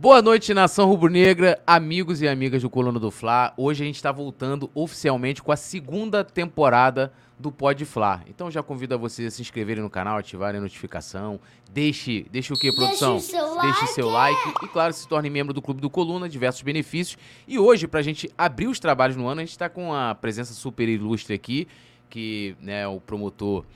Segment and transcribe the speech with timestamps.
[0.00, 3.52] Boa noite, nação rubro-negra, amigos e amigas do Coluna do Fla.
[3.54, 8.22] Hoje a gente está voltando oficialmente com a segunda temporada do Pod Fla.
[8.26, 11.38] Então já convido a vocês a se inscreverem no canal, ativarem a notificação.
[11.70, 13.18] Deixe, deixe o que, produção?
[13.18, 13.66] Deixe seu like.
[13.66, 17.18] Deixe seu like e, claro, se torne membro do Clube do Coluna, diversos benefícios.
[17.46, 20.14] E hoje, para a gente abrir os trabalhos no ano, a gente está com a
[20.14, 21.68] presença super ilustre aqui,
[22.08, 23.66] que né, o promotor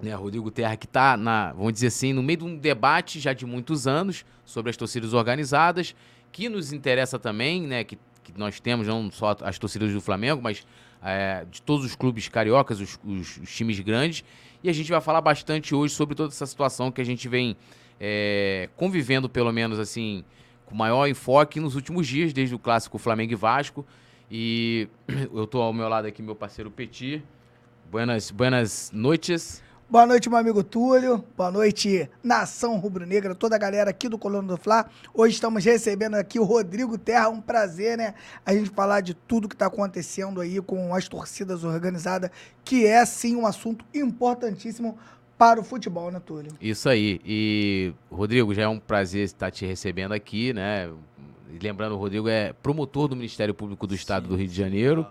[0.00, 1.16] né, Rodrigo Terra, que está,
[1.54, 5.14] vamos dizer assim, no meio de um debate já de muitos anos sobre as torcidas
[5.14, 5.94] organizadas,
[6.32, 10.42] que nos interessa também, né, que, que nós temos não só as torcidas do Flamengo,
[10.42, 10.66] mas
[11.02, 14.24] é, de todos os clubes cariocas, os, os, os, times grandes,
[14.62, 17.56] e a gente vai falar bastante hoje sobre toda essa situação que a gente vem
[18.00, 20.24] é, convivendo, pelo menos assim,
[20.66, 23.86] com maior enfoque nos últimos dias, desde o clássico Flamengo e Vasco,
[24.30, 24.88] e
[25.32, 27.22] eu estou ao meu lado aqui, meu parceiro Petit.
[27.90, 29.62] Buenas, buenas noites.
[29.88, 31.22] Boa noite, meu amigo Túlio.
[31.36, 34.88] Boa noite, nação rubro-negra, toda a galera aqui do Coluna do Fla.
[35.12, 37.28] Hoje estamos recebendo aqui o Rodrigo Terra.
[37.28, 38.14] Um prazer, né?
[38.46, 42.30] A gente falar de tudo que está acontecendo aí com as torcidas organizadas,
[42.64, 44.98] que é, sim, um assunto importantíssimo
[45.36, 46.52] para o futebol, né, Túlio?
[46.60, 47.20] Isso aí.
[47.22, 50.90] E, Rodrigo, já é um prazer estar te recebendo aqui, né?
[51.62, 55.06] Lembrando, o Rodrigo é promotor do Ministério Público do Estado sim, do Rio de Janeiro.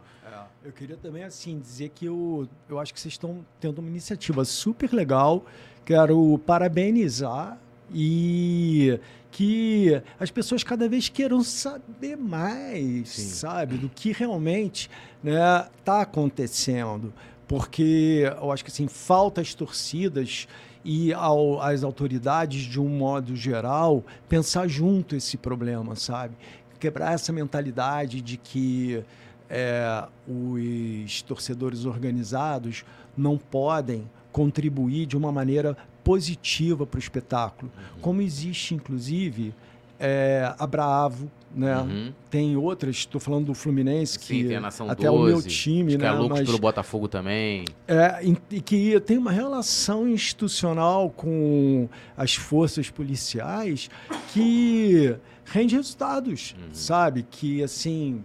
[0.65, 4.45] Eu queria também, assim, dizer que eu, eu acho que vocês estão tendo uma iniciativa
[4.45, 5.43] super legal.
[5.83, 7.59] Quero parabenizar
[7.93, 8.97] e
[9.29, 13.27] que as pessoas cada vez queiram saber mais, Sim.
[13.27, 17.13] sabe, do que realmente está né, acontecendo.
[17.45, 20.47] Porque eu acho que assim, falta as torcidas
[20.85, 26.35] e ao, as autoridades, de um modo geral, pensar junto esse problema, sabe?
[26.79, 29.03] Quebrar essa mentalidade de que
[29.49, 32.83] é, os torcedores organizados
[33.15, 37.71] não podem contribuir de uma maneira positiva para o espetáculo.
[37.75, 38.01] Uhum.
[38.01, 39.53] Como existe, inclusive,
[39.99, 41.77] é, a Bravo, né?
[41.77, 42.13] Uhum.
[42.29, 46.07] Tem outras, estou falando do Fluminense, Sim, que até 12, o meu time, né?
[46.07, 47.65] É loucos Mas, pelo Botafogo também.
[47.87, 48.19] É,
[48.51, 51.87] e que tem uma relação institucional com
[52.17, 53.89] as forças policiais
[54.33, 55.15] que
[55.45, 56.73] rende resultados, uhum.
[56.73, 57.23] sabe?
[57.29, 58.23] Que, assim,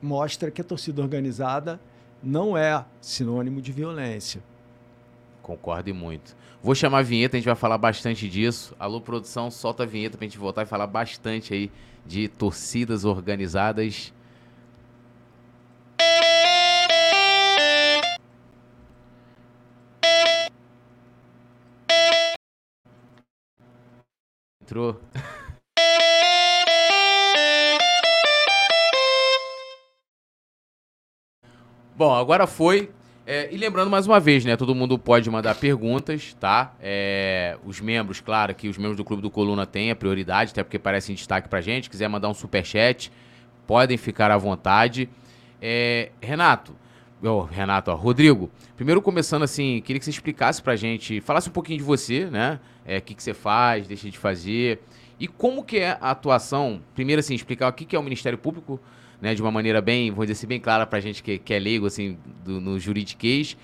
[0.00, 1.80] mostra que a torcida organizada
[2.22, 4.42] não é sinônimo de violência.
[5.42, 6.36] Concordo muito.
[6.62, 8.74] Vou chamar a vinheta, a gente vai falar bastante disso.
[8.78, 11.70] Alô, produção, solta a vinheta pra gente voltar e falar bastante aí
[12.04, 14.12] de torcidas organizadas.
[24.60, 25.00] Entrou.
[31.98, 32.90] Bom, agora foi.
[33.26, 34.56] É, e lembrando mais uma vez, né?
[34.56, 36.72] Todo mundo pode mandar perguntas, tá?
[36.80, 40.62] É, os membros, claro, que os membros do Clube do Coluna têm a prioridade, até
[40.62, 41.90] porque parece em destaque pra gente.
[41.90, 43.10] Quiser mandar um super chat,
[43.66, 45.10] podem ficar à vontade.
[45.60, 46.72] É, Renato,
[47.50, 51.78] Renato, ó, Rodrigo, primeiro começando assim, queria que você explicasse pra gente, falasse um pouquinho
[51.78, 52.60] de você, né?
[52.86, 54.82] É, o é, que, que você faz, deixa de fazer.
[55.18, 58.38] E como que é a atuação, primeiro assim, explicar o que, que é o Ministério
[58.38, 58.80] Público,
[59.20, 61.52] né, de uma maneira bem, vou dizer assim, bem clara para a gente que, que
[61.52, 63.56] é leigo assim, do, no juridiquês.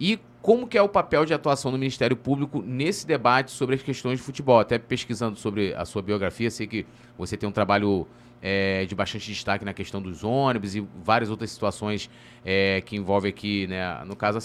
[0.00, 3.82] E como que é o papel de atuação do Ministério Público nesse debate sobre as
[3.82, 4.58] questões de futebol?
[4.58, 6.86] Até pesquisando sobre a sua biografia, sei que
[7.16, 8.06] você tem um trabalho
[8.42, 12.10] é, de bastante destaque na questão dos ônibus e várias outras situações
[12.44, 14.38] é, que envolvem aqui, né, no caso,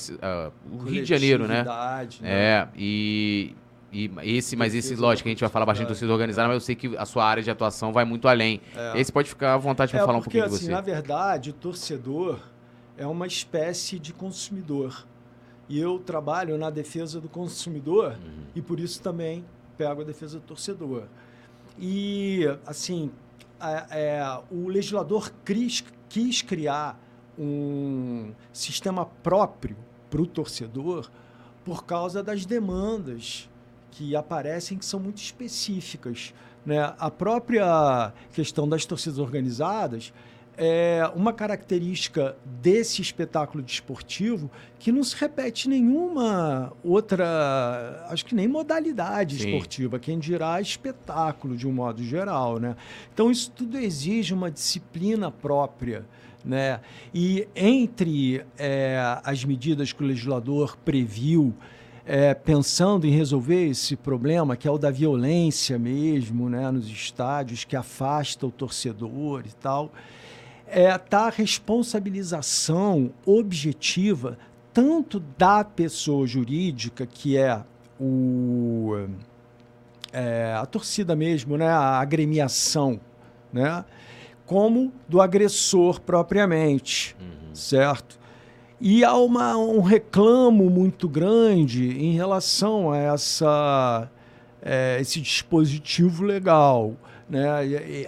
[0.72, 1.64] o Rio de Janeiro, né?
[1.64, 2.08] né?
[2.24, 3.56] É, e
[3.92, 6.62] e esse, mas esse, lógico, a gente vai falar bastante de torcida organizada, mas eu
[6.62, 8.62] sei que a sua área de atuação vai muito além.
[8.76, 9.00] É.
[9.00, 10.72] Esse pode ficar à vontade para é, falar porque, um pouquinho assim, de você.
[10.72, 12.40] Na verdade, o torcedor
[12.98, 15.06] é uma espécie de consumidor.
[15.70, 18.44] E eu trabalho na defesa do consumidor uhum.
[18.56, 19.46] e por isso também
[19.78, 21.04] pego a defesa do torcedor.
[21.80, 23.12] E, assim,
[23.60, 27.00] é, é, o legislador quis, quis criar
[27.38, 29.78] um sistema próprio
[30.10, 31.10] para o torcedor
[31.64, 33.50] por causa das demandas
[33.92, 36.34] que aparecem que são muito específicas.
[36.66, 36.94] Né?
[37.00, 40.14] A própria questão das torcidas organizadas
[40.58, 44.50] é uma característica desse espetáculo desportivo
[44.80, 49.50] que não se repete nenhuma outra, acho que nem modalidade Sim.
[49.50, 52.76] esportiva, quem dirá espetáculo de um modo geral, né?
[53.14, 56.04] Então isso tudo exige uma disciplina própria,
[56.44, 56.80] né?
[57.14, 61.54] E entre é, as medidas que o legislador previu
[62.08, 67.66] é, pensando em resolver esse problema, que é o da violência mesmo, né, nos estádios,
[67.66, 69.92] que afasta o torcedor e tal,
[70.66, 74.38] é tá a responsabilização objetiva
[74.74, 77.62] tanto da pessoa jurídica, que é
[78.00, 79.08] o
[80.14, 83.02] é, a torcida mesmo, né, a agremiação,
[83.52, 83.84] né,
[84.46, 87.54] como do agressor propriamente, uhum.
[87.54, 88.17] certo?
[88.80, 94.08] E há uma, um reclamo muito grande em relação a essa,
[94.62, 96.94] é, esse dispositivo legal.
[97.28, 97.48] Né?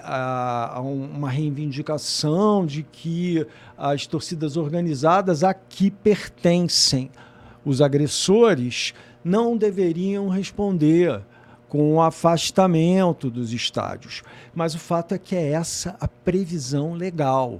[0.03, 3.45] Há, uma reivindicação de que
[3.75, 7.09] as torcidas organizadas aqui pertencem.
[7.65, 8.93] Os agressores
[9.23, 11.19] não deveriam responder
[11.67, 14.21] com o afastamento dos estádios.
[14.53, 17.59] Mas o fato é que é essa a previsão legal.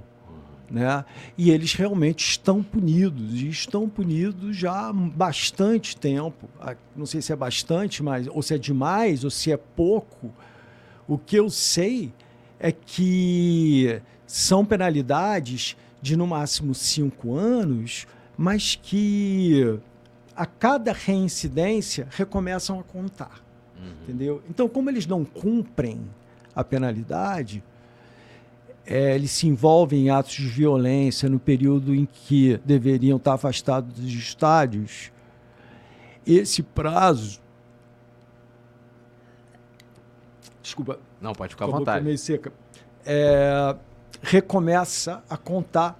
[0.70, 1.04] Né?
[1.36, 6.48] E eles realmente estão punidos, e estão punidos já há bastante tempo.
[6.60, 10.32] Ah, não sei se é bastante, mas, ou se é demais, ou se é pouco.
[11.08, 12.12] O que eu sei
[12.60, 18.06] é que são penalidades de no máximo cinco anos,
[18.38, 19.78] mas que
[20.36, 23.42] a cada reincidência recomeçam a contar.
[23.76, 23.92] Uhum.
[24.04, 24.42] Entendeu?
[24.48, 26.00] Então, como eles não cumprem
[26.54, 27.62] a penalidade,
[28.86, 33.94] é, eles se envolvem em atos de violência no período em que deveriam estar afastados
[33.94, 35.12] dos estádios,
[36.26, 37.40] esse prazo.
[40.62, 40.98] Desculpa.
[41.20, 42.04] Não, pode ficar à vontade.
[42.04, 42.52] Meio seca.
[43.04, 43.74] É,
[44.22, 45.98] recomeça a contar.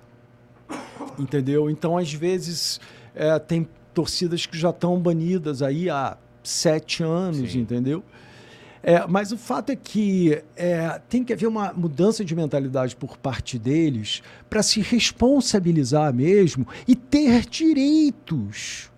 [1.18, 1.68] Entendeu?
[1.68, 2.80] Então, às vezes,
[3.14, 7.60] é, tem torcidas que já estão banidas aí há sete anos, Sim.
[7.60, 8.02] entendeu?
[8.82, 13.18] É, mas o fato é que é, tem que haver uma mudança de mentalidade por
[13.18, 18.90] parte deles para se responsabilizar mesmo e ter direitos.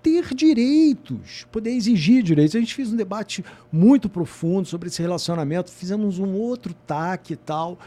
[0.00, 2.54] Ter direitos, poder exigir direitos.
[2.54, 7.36] A gente fez um debate muito profundo sobre esse relacionamento, fizemos um outro TAC e
[7.36, 7.78] tal,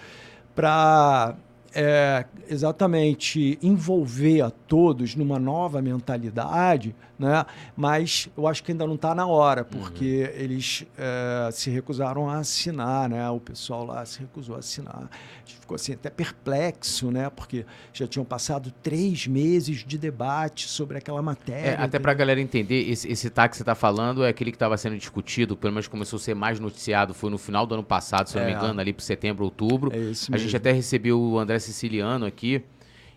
[0.56, 1.36] para
[1.74, 7.46] é, exatamente envolver a todos numa nova mentalidade, né?
[7.76, 10.42] mas eu acho que ainda não está na hora, porque uhum.
[10.42, 13.30] eles é, se recusaram a assinar, né?
[13.30, 14.96] o pessoal lá se recusou a assinar.
[14.96, 17.30] A gente ficou assim, até perplexo, né?
[17.30, 21.72] porque já tinham passado três meses de debate sobre aquela matéria.
[21.72, 24.56] É, até para a galera entender, esse, esse que você está falando é aquele que
[24.56, 27.84] estava sendo discutido, pelo menos começou a ser mais noticiado, foi no final do ano
[27.84, 28.42] passado, se é.
[28.42, 28.58] não me é.
[28.58, 29.92] engano, ali para setembro, outubro.
[29.94, 32.64] É a gente até recebeu o André siciliano aqui.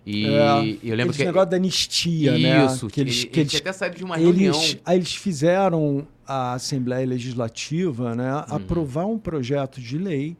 [0.05, 1.25] E é, eu lembro que.
[1.25, 2.67] negócio da anistia, isso, né?
[2.67, 4.81] Isso, que eles, que eles, até saíram de uma eles, reunião.
[4.85, 8.56] Aí eles fizeram a Assembleia Legislativa né, uhum.
[8.56, 10.37] aprovar um projeto de lei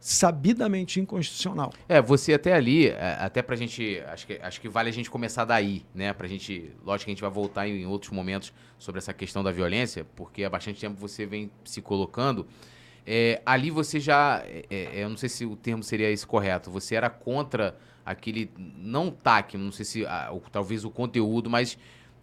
[0.00, 1.72] sabidamente inconstitucional.
[1.88, 5.10] É, você até ali, é, até pra gente, acho que, acho que vale a gente
[5.10, 6.12] começar daí, né?
[6.12, 9.42] Pra gente, lógico que a gente vai voltar em, em outros momentos sobre essa questão
[9.42, 12.46] da violência, porque há bastante tempo você vem se colocando.
[13.04, 16.70] É, ali você já, é, é, eu não sei se o termo seria esse correto,
[16.70, 17.74] você era contra
[18.08, 21.76] aquele, não TAC, não sei se, ah, talvez o conteúdo, mas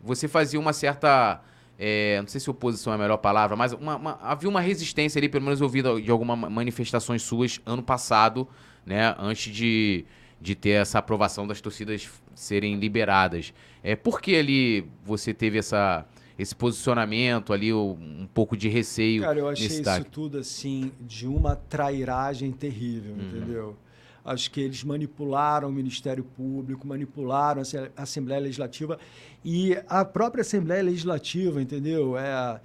[0.04, 1.42] você fazia uma certa,
[1.78, 5.20] é, não sei se oposição é a melhor palavra, mas uma, uma, havia uma resistência
[5.20, 8.48] ali, pelo menos eu vi de algumas manifestações suas ano passado,
[8.84, 10.06] né, antes de,
[10.42, 13.54] de ter essa aprovação das torcidas serem liberadas.
[13.84, 16.06] É, por que ali você teve essa
[16.38, 19.22] esse posicionamento ali, um pouco de receio.
[19.22, 23.22] Cara, eu achei isso tudo assim de uma trairagem terrível, uhum.
[23.22, 23.78] entendeu?
[24.25, 27.62] Acho que eles manipularam o Ministério Público, manipularam
[27.95, 29.00] a Assembleia Legislativa
[29.44, 32.18] e a própria Assembleia Legislativa, entendeu?
[32.18, 32.60] É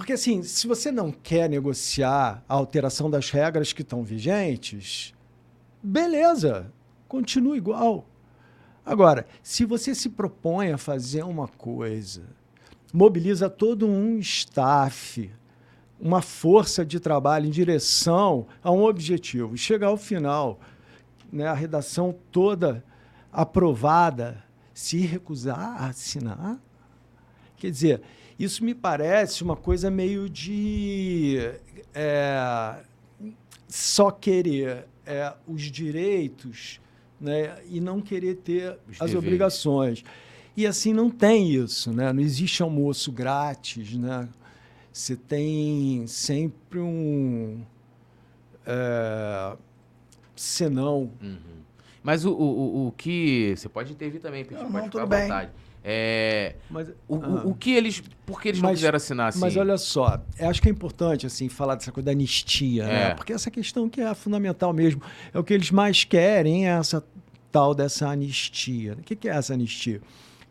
[0.00, 5.12] porque assim, se você não quer negociar a alteração das regras que estão vigentes,
[5.82, 6.72] beleza,
[7.06, 8.06] continua igual.
[8.82, 12.22] Agora, se você se propõe a fazer uma coisa,
[12.94, 15.30] mobiliza todo um staff,
[16.00, 20.58] uma força de trabalho em direção a um objetivo, chegar ao final,
[21.30, 22.82] né, a redação toda
[23.30, 24.42] aprovada,
[24.72, 26.58] se recusar a assinar,
[27.56, 28.02] quer dizer,
[28.38, 31.36] isso me parece uma coisa meio de
[31.94, 32.78] é,
[33.68, 36.80] só querer é, os direitos
[37.20, 39.14] né, e não querer ter Os as deveres.
[39.16, 40.02] obrigações.
[40.56, 42.12] E assim não tem isso, né?
[42.12, 44.28] Não existe almoço grátis, né?
[44.92, 47.62] Você tem sempre um
[48.66, 49.56] é,
[50.36, 51.10] senão.
[51.22, 51.38] Uhum.
[52.02, 55.06] Mas o, o, o que você pode intervir também, Peixe, não, pode não, ficar à
[55.06, 55.22] bem.
[55.22, 55.50] vontade.
[55.82, 58.02] É, mas, o, ah, o, que eles.
[58.26, 59.40] Por que eles mas, não quiseram assinar assim?
[59.40, 62.90] Mas olha só, acho que é importante assim falar dessa coisa da anistia, né?
[62.90, 63.08] é.
[63.08, 63.14] né?
[63.14, 65.02] Porque essa questão que é fundamental mesmo.
[65.32, 67.04] É o que eles mais querem, é essa
[67.50, 68.92] tal dessa anistia.
[68.92, 70.00] O que é essa anistia?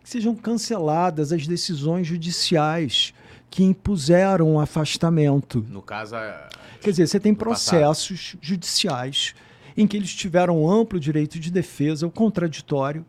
[0.04, 3.14] Que sejam canceladas as decisões judiciais
[3.50, 5.66] que impuseram o afastamento.
[5.70, 6.16] No caso.
[6.16, 6.50] A...
[6.82, 8.40] Quer dizer, você tem processos passado.
[8.42, 9.36] judiciais
[9.76, 13.06] em que eles tiveram amplo direito de defesa, o contraditório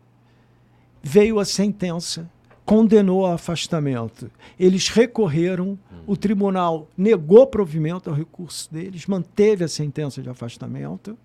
[1.01, 2.29] veio a sentença,
[2.65, 4.29] condenou ao afastamento.
[4.59, 11.17] Eles recorreram, o tribunal negou provimento ao recurso deles, manteve a sentença de afastamento,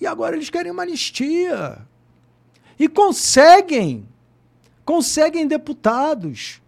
[0.00, 1.78] e agora eles querem uma anistia.
[2.78, 4.08] E conseguem,
[4.84, 6.61] conseguem deputados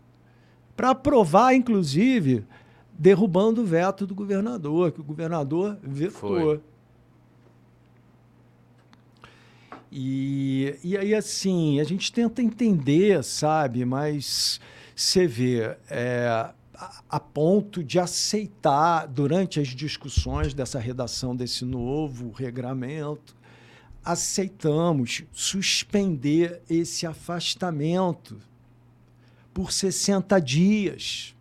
[0.77, 2.45] para aprovar, inclusive,
[2.99, 6.41] derrubando o veto do governador, que o governador vetou.
[6.41, 6.61] Foi.
[9.91, 13.85] E, e aí, assim, a gente tenta entender, sabe?
[13.85, 14.61] Mas
[14.95, 16.53] você vê, é,
[17.09, 23.37] a, ponto de aceitar, durante as discussões dessa redação desse novo regramento,
[24.05, 28.39] aceitamos suspender esse afastamento
[29.55, 31.35] por 60 dias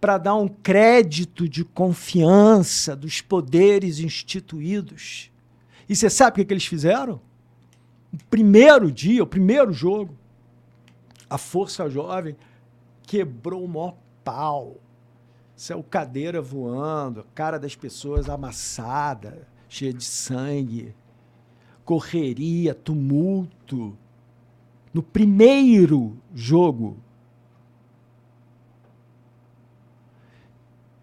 [0.00, 5.30] para dar um crédito de confiança dos poderes instituídos.
[5.88, 7.20] E você sabe o que, que eles fizeram?
[8.12, 10.16] O primeiro dia, o primeiro jogo,
[11.30, 12.34] a Força Jovem
[13.02, 14.78] quebrou o maior pau.
[15.54, 20.94] Saiu cadeira voando, a cara das pessoas amassada, cheia de sangue,
[21.84, 23.96] correria, tumulto.
[24.92, 26.96] No primeiro jogo.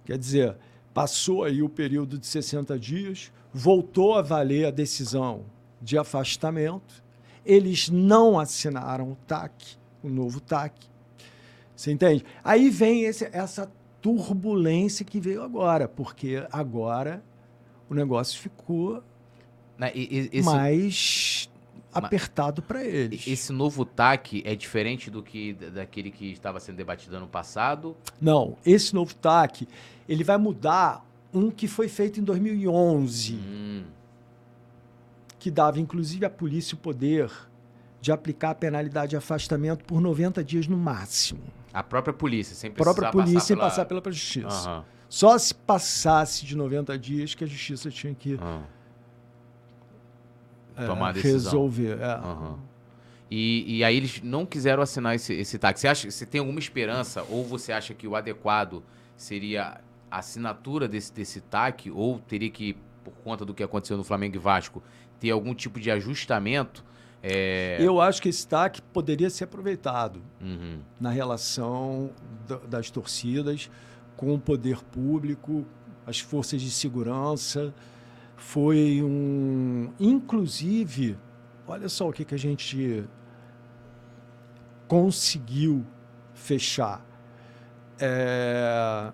[0.05, 0.55] Quer dizer,
[0.93, 5.43] passou aí o período de 60 dias, voltou a valer a decisão
[5.81, 7.03] de afastamento,
[7.46, 10.74] eles não assinaram o TAC, o novo TAC.
[11.75, 12.25] Você entende?
[12.43, 17.24] Aí vem esse, essa turbulência que veio agora, porque agora
[17.89, 19.03] o negócio ficou
[19.77, 21.49] Né, e- e- mais
[22.08, 23.25] apertado para eles.
[23.27, 27.96] esse novo TAC é diferente do que da- daquele que estava sendo debatido ano passado?
[28.20, 29.68] Não, esse novo TAC,
[30.08, 33.84] ele vai mudar um que foi feito em 2011, Hum,
[35.38, 37.32] que dava inclusive à polícia o poder
[38.01, 41.41] de aplicar a penalidade de afastamento por 90 dias no máximo.
[41.74, 43.70] a própria polícia, sem precisar própria polícia sem pela...
[43.70, 44.48] passar pela justiça.
[44.48, 48.60] Aham, Só se passasse de 90 dias que a justiça tinha que é,
[50.88, 51.51] Tomar a decisão.
[51.51, 52.00] resolver.
[52.00, 52.03] é.
[52.05, 52.59] aham.
[53.31, 55.79] E, e aí eles não quiseram assinar esse, esse TAC.
[55.79, 58.81] Você acha você tem alguma esperança ou você acha que o adequado
[59.15, 64.03] seria a assinatura desse, desse TAC ou teria que, por conta do que aconteceu no
[64.03, 64.81] Flamengo e Vasco,
[65.19, 66.83] ter algum tipo de ajustamento?
[67.21, 67.77] É...
[67.79, 70.79] Eu acho que esse TAC poderia ser aproveitado Uhum.
[71.00, 72.09] na relação
[72.48, 73.69] da- das torcidas
[74.17, 75.65] com o poder público,
[76.07, 77.74] as forças de segurança.
[78.39, 79.91] Foi um.
[80.00, 81.17] Inclusive,
[81.67, 83.05] olha só o que, que a gente
[84.88, 85.86] conseguiu
[86.34, 87.05] fechar.
[88.00, 89.12] É,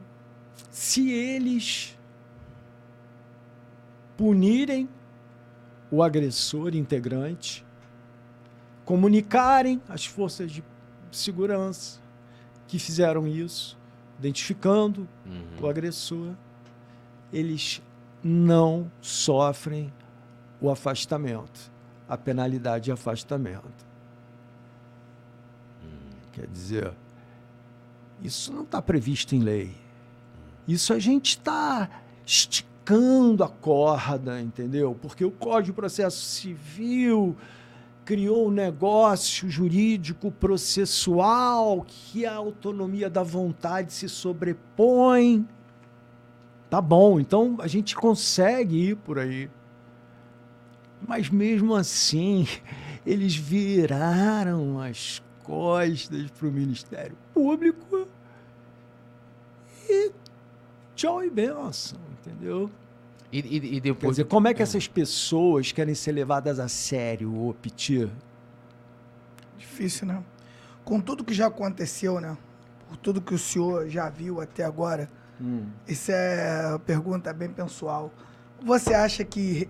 [0.70, 1.98] se eles
[4.16, 4.88] punirem
[5.92, 7.66] o agressor integrante,
[8.86, 10.64] comunicarem às forças de
[11.12, 12.00] segurança
[12.68, 13.78] que fizeram isso,
[14.20, 15.64] identificando Uhum.
[15.64, 16.34] o agressor,
[17.34, 17.82] eles
[18.28, 19.94] não sofrem
[20.60, 21.72] o afastamento,
[22.10, 23.86] a penalidade de afastamento.
[26.34, 26.92] Quer dizer,
[28.24, 29.78] isso não está previsto em lei.
[30.68, 31.88] Isso a gente está
[32.26, 34.98] esticando a corda, entendeu?
[35.00, 37.38] Porque o Código de Processo Civil
[38.04, 45.48] criou um negócio jurídico processual que a autonomia da vontade se sobrepõe.
[46.70, 49.50] Tá bom, então a gente consegue ir por aí.
[51.08, 52.48] Mas mesmo assim,
[53.06, 58.08] eles viraram as costas para o Ministério Público
[59.88, 60.12] e
[60.96, 62.70] tchau e benção, entendeu?
[63.32, 64.12] E, e- e Quer depois.
[64.16, 68.10] dizer, como é que essas pessoas querem ser levadas a sério, ô Piti?
[69.58, 70.24] Difícil, né?
[70.84, 72.38] Com tudo que já aconteceu, né?
[72.88, 75.10] Por tudo que o senhor já viu até agora,
[75.88, 78.12] isso é uma pergunta bem pessoal.
[78.64, 79.70] Você acha que,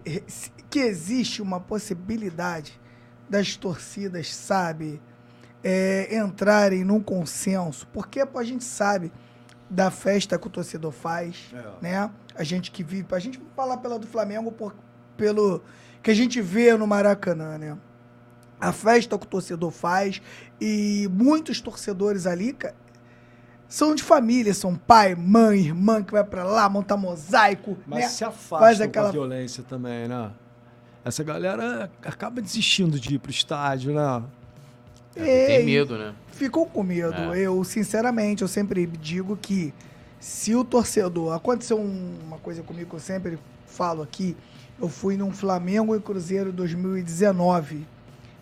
[0.69, 2.79] que existe uma possibilidade
[3.29, 5.01] das torcidas, sabe,
[5.63, 7.87] é, entrarem num consenso?
[7.87, 9.11] Porque a gente sabe
[9.69, 11.63] da festa que o torcedor faz, É.
[11.81, 12.11] né?
[12.35, 14.75] A gente que vive, a gente falar pela do Flamengo por,
[15.17, 15.63] pelo
[16.03, 17.77] que a gente vê no Maracanã, né?
[18.59, 20.21] A festa que o torcedor faz
[20.61, 22.55] e muitos torcedores ali,
[23.67, 28.07] são de família, são pai, mãe, irmã que vai pra lá montar mosaico, Mas né?
[28.09, 30.31] se afastam Faz aquela- a violência também, né?
[31.03, 34.23] Essa galera acaba desistindo de ir pro estádio, né?
[35.15, 36.13] É, tem medo, né?
[36.31, 37.13] Ficou com medo.
[37.33, 37.39] É.
[37.39, 39.73] Eu, sinceramente, eu sempre digo que
[40.19, 41.33] se o torcedor.
[41.33, 44.35] Aconteceu um- uma coisa comigo que eu sempre falo aqui.
[44.81, 47.87] Eu fui num Flamengo e Cruzeiro 2019.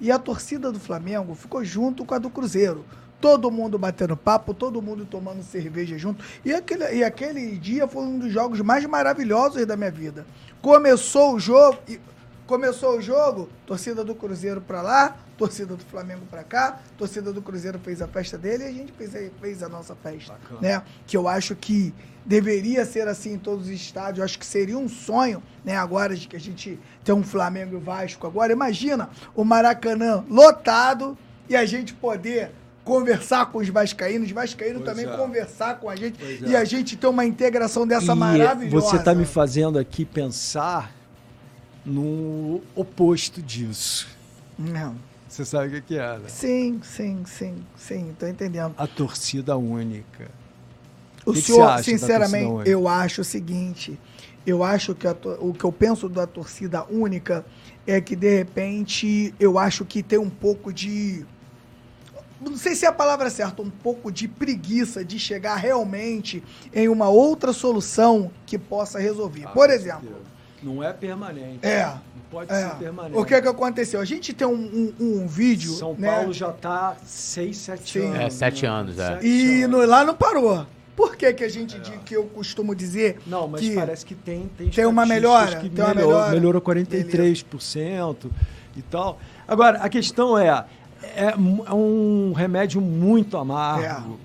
[0.01, 2.83] E a torcida do Flamengo ficou junto com a do Cruzeiro.
[3.23, 6.21] Todo mundo batendo papo, todo mundo tomando cerveja junto.
[6.43, 10.25] E aquele, e aquele dia foi um dos jogos mais maravilhosos da minha vida.
[10.61, 12.01] Começou o jogo, e-
[12.45, 17.41] começou o jogo, torcida do Cruzeiro pra lá, torcida do Flamengo pra cá, torcida do
[17.41, 20.59] Cruzeiro fez a festa dele e a gente fez, a- fez a nossa festa, Bacana.
[20.61, 20.83] né?
[21.07, 21.93] Que eu acho que
[22.25, 24.17] deveria ser assim em todos os estádios.
[24.17, 25.77] Eu acho que seria um sonho, né?
[25.77, 28.51] Agora de que a gente tem um Flamengo e Vasco agora.
[28.51, 32.51] Imagina o Maracanã lotado e a gente poder
[32.83, 35.17] conversar com os vascaínos, os vascaínos Pois também é.
[35.17, 36.57] conversar com a gente Pois e é.
[36.57, 38.87] a gente ter uma integração dessa E maravilhosa.
[38.87, 40.91] Você está me fazendo aqui pensar
[41.85, 44.07] no oposto disso.
[44.57, 44.95] Não.
[45.27, 46.27] Você sabe o que que é, né?
[46.27, 48.75] Sim, sim, sim, sim, tô entendendo.
[48.77, 50.29] A torcida única.
[51.25, 53.99] O que que senhor, da sinceramente, eu acho o seguinte,
[54.45, 57.43] eu acho que a o que eu penso da torcida única
[57.87, 61.25] é que de repente eu acho que tem um pouco de
[62.51, 66.87] não sei se é a palavra certa, um pouco de preguiça de chegar realmente em
[66.89, 69.43] uma outra solução que possa resolver.
[69.45, 70.33] Ah, Por exemplo, certeza.
[70.63, 71.59] Não é permanente.
[71.65, 71.85] É.
[71.85, 73.17] Não pode é, ser permanente.
[73.19, 73.99] o que que aconteceu?
[73.99, 74.53] A gente tem um,
[74.99, 76.09] um- um vídeo, São né?
[76.09, 78.05] Paulo já está 6, 7 Sim.
[78.07, 78.19] anos.
[78.19, 78.69] É, sete né?
[78.69, 79.07] anos, é.
[79.15, 79.79] Sete E anos.
[79.81, 80.65] no- lá não parou.
[80.95, 84.13] Por que, que a gente diz que eu costumo dizer Não, mas que parece que
[84.15, 86.31] tem tem, tem uma melhora, que tem uma melhorou, melhora.
[86.35, 88.29] melhorou 43%
[88.77, 89.19] e tal.
[89.47, 90.65] Agora, a questão é,
[91.15, 94.19] é é um remédio muito amargo.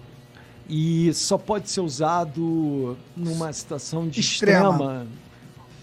[0.69, 4.71] E só pode ser usado numa situação de Extrema.
[4.71, 5.07] extrema.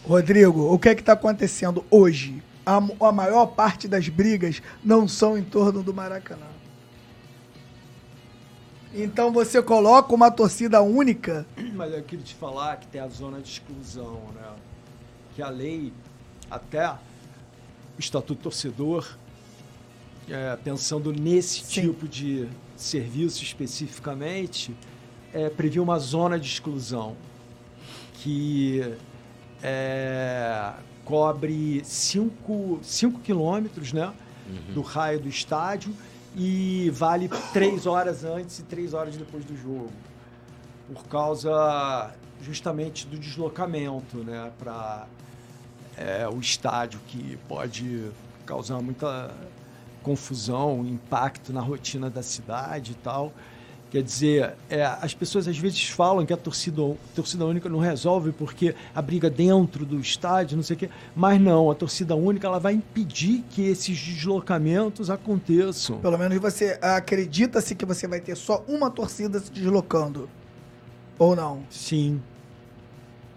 [0.07, 2.43] Rodrigo, o que é que está acontecendo hoje?
[2.63, 6.45] A, a maior parte das brigas não são em torno do Maracanã.
[8.93, 11.45] Então você coloca uma torcida única.
[11.73, 14.55] Mas eu queria te falar que tem a zona de exclusão, né?
[15.35, 15.91] Que a lei,
[16.49, 19.17] até o Estatuto Torcedor,
[20.29, 21.81] é, pensando nesse Sim.
[21.81, 24.75] tipo de serviço especificamente,
[25.33, 27.15] é, previa uma zona de exclusão
[28.15, 28.81] que
[29.61, 34.13] é, cobre 5 quilômetros né,
[34.73, 35.93] do raio do estádio
[36.35, 39.91] e vale três horas antes e três horas depois do jogo
[40.87, 45.07] por causa justamente do deslocamento né, para
[46.33, 48.11] o estádio, que pode
[48.45, 49.33] causar muita
[50.05, 53.33] confusão, impacto na rotina da cidade e tal.
[53.89, 56.81] Quer dizer, é, as pessoas às vezes falam que a torcida,
[57.15, 61.39] torcida única não resolve porque a briga dentro do estádio, não sei o quê, mas
[61.39, 65.97] não, a torcida única ela vai impedir que esses deslocamentos aconteçam.
[65.99, 70.29] Pelo menos você acredita-se que você vai ter só uma torcida se deslocando.
[71.17, 71.63] Ou não?
[71.69, 72.21] Sim.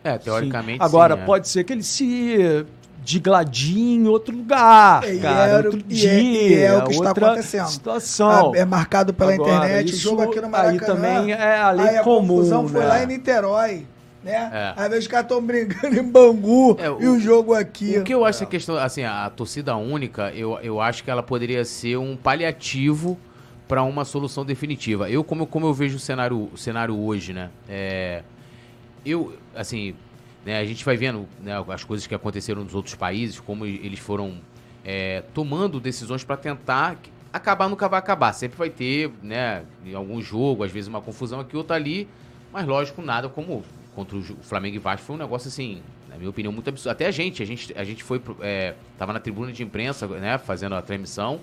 [0.03, 0.25] É, Sim.
[0.25, 0.83] teoricamente.
[0.83, 1.25] Agora, sim, é.
[1.25, 2.67] pode ser que ele se
[3.09, 6.93] digladie em outro lugar, E cara, era- outro e dia, é- e é o que
[6.93, 7.67] está acontecendo.
[7.69, 8.53] situação.
[8.55, 10.73] Ah, é marcado pela Agora, internet, o isso jogo aqui no Maracanã.
[10.73, 12.87] Aí também é a lei aí a comum, foi né?
[12.87, 13.87] lá em Niterói,
[14.23, 14.51] né?
[14.53, 14.75] É.
[14.77, 17.97] Às vezes os caras estão brincando em Bangu É, o- e o jogo aqui.
[17.99, 21.23] O que eu acho essa questão, assim, a torcida única, eu, eu acho que ela
[21.23, 23.17] poderia ser um paliativo
[23.67, 25.09] para uma solução definitiva.
[25.09, 27.49] Eu, como, como eu vejo o cenário, o cenário hoje, né?
[27.67, 28.23] É,
[29.05, 29.95] eu, assim,
[30.49, 33.99] né, a gente vai vendo né, as coisas que aconteceram nos outros países, como eles
[33.99, 34.39] foram
[34.83, 36.97] é, tomando decisões para tentar
[37.31, 38.33] acabar, nunca vai acabar.
[38.33, 42.09] Sempre vai ter, né, em algum jogo, às vezes uma confusão aqui, outra ali,
[42.51, 43.63] mas lógico, nada como
[43.95, 46.93] contra o Flamengo e Vasco foi um negócio assim, na minha opinião, muito absurdo.
[46.93, 50.39] Até a gente, a gente, a gente foi, é, tava na tribuna de imprensa, né,
[50.39, 51.41] fazendo a transmissão,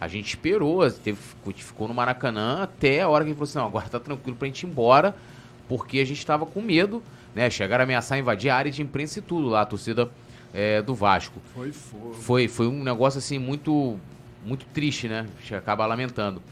[0.00, 1.16] a gente esperou, teve,
[1.54, 4.36] ficou no Maracanã até a hora que a gente falou assim, não, agora tá tranquilo
[4.36, 5.14] pra gente ir embora,
[5.68, 7.00] porque a gente tava com medo,
[7.38, 10.10] né, chegaram a ameaçar invadir a área de imprensa e tudo lá, a torcida
[10.52, 11.40] é, do Vasco.
[11.54, 12.12] Foi fogo.
[12.14, 13.98] Foi, foi um negócio assim muito
[14.44, 15.26] muito triste, né?
[15.36, 16.42] A gente acaba lamentando.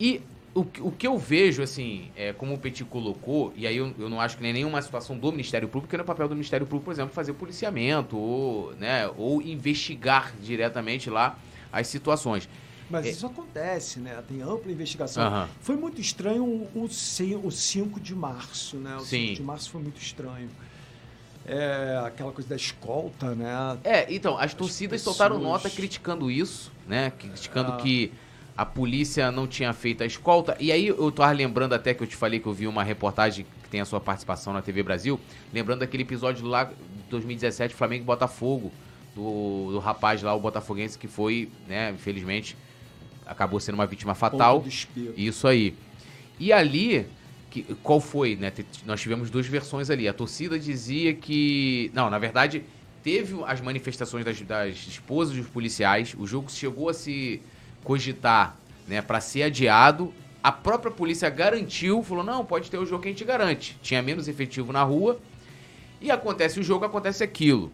[0.00, 0.20] E
[0.54, 3.92] o, que- o que eu vejo, assim, é, como o Petit colocou, e aí eu,
[3.98, 6.66] eu não acho que nem nenhuma situação do Ministério Público, porque no papel do Ministério
[6.66, 11.36] Público, por exemplo, fazer policiamento ou, né, ou investigar diretamente lá
[11.72, 12.48] as situações.
[12.92, 13.10] Mas É.
[13.10, 14.22] isso acontece, né?
[14.28, 15.24] Tem ampla investigação.
[15.24, 15.48] Aham.
[15.60, 18.94] Foi muito estranho o, o, ci- o 5 de março, né?
[18.96, 19.28] O Sim.
[19.28, 20.48] 5 de março foi muito estranho.
[21.44, 23.78] É, aquela coisa da escolta, né?
[23.82, 27.10] É, então, as torcidas soltaram pessoas- nota criticando isso, né?
[27.18, 27.76] Criticando Ah.
[27.78, 28.12] que
[28.56, 30.56] a polícia não tinha feito a escolta.
[30.60, 33.44] E aí eu tava lembrando até que eu te falei que eu vi uma reportagem
[33.64, 35.18] que tem a sua participação na TV Brasil,
[35.52, 36.72] lembrando daquele episódio lá de
[37.10, 38.70] 2017, Flamengo e Botafogo,
[39.16, 42.56] do, do rapaz lá, o botafoguense, que foi, né, infelizmente,
[43.26, 44.64] acabou sendo uma vítima fatal.
[45.16, 45.74] Isso aí.
[46.38, 47.06] E ali,
[47.50, 48.52] que, qual foi, né?
[48.84, 50.08] Nós tivemos duas versões ali.
[50.08, 51.90] A torcida dizia que.
[51.94, 52.64] Não, na verdade,
[53.02, 56.14] teve as manifestações das, das esposas dos policiais.
[56.18, 57.40] O jogo chegou a se
[57.84, 58.56] cogitar,
[58.86, 60.12] né, para ser adiado.
[60.42, 63.76] A própria polícia garantiu, falou: não, pode ter o jogo que a gente garante.
[63.82, 65.20] Tinha menos efetivo na rua.
[66.00, 67.70] E acontece o jogo, acontece aquilo.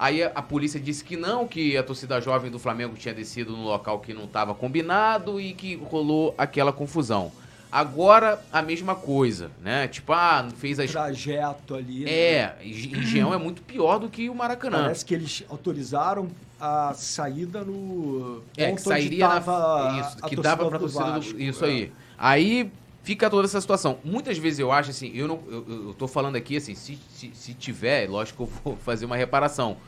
[0.00, 3.54] Aí a, a, polícia disse que não, que a torcida jovem do Flamengo tinha descido
[3.54, 7.30] no local que não estava combinado e que rolou aquela confusão.
[7.70, 9.86] Agora, a mesma coisa, né?
[9.88, 10.90] Tipo, ah, fez as...
[10.90, 12.08] Trajeto ali.
[12.08, 12.66] É, né?
[12.66, 14.84] Engenhão é muito pior do que o Maracanã.
[14.84, 20.78] Parece que eles autorizaram a saída no é, que sairia na, isso, que dava para
[20.78, 21.68] torcida do, isso é.
[21.68, 21.92] aí.
[22.18, 22.72] Aí
[23.10, 23.98] fica toda essa situação.
[24.04, 27.32] Muitas vezes eu acho assim, eu não eu, eu tô falando aqui assim, se, se,
[27.34, 29.78] se tiver, lógico que eu vou fazer uma reparação.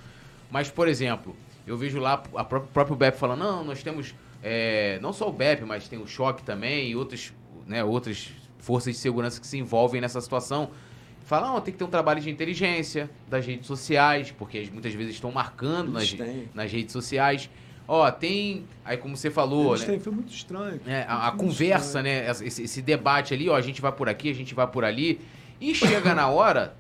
[0.51, 4.99] Mas por exemplo, eu vejo lá a próprio, próprio BEP falando, não, nós temos é,
[5.01, 7.33] não só o BEP, mas tem o choque também e outras,
[7.65, 10.71] né, outras forças de segurança que se envolvem nessa situação.
[11.25, 15.15] Falam, oh, tem que ter um trabalho de inteligência das redes sociais, porque muitas vezes
[15.15, 16.13] estão marcando nas,
[16.53, 17.49] nas redes sociais.
[17.95, 18.65] Ó, tem.
[18.87, 19.77] Aí, como você falou.
[19.77, 19.99] né?
[19.99, 20.81] foi muito estranho.
[20.87, 22.05] É, a, a conversa, estranho.
[22.05, 22.31] né?
[22.31, 25.21] Esse, esse, debate ali, ó, a gente vai por aqui, a gente vai por ali.
[25.61, 26.75] E chega na hora.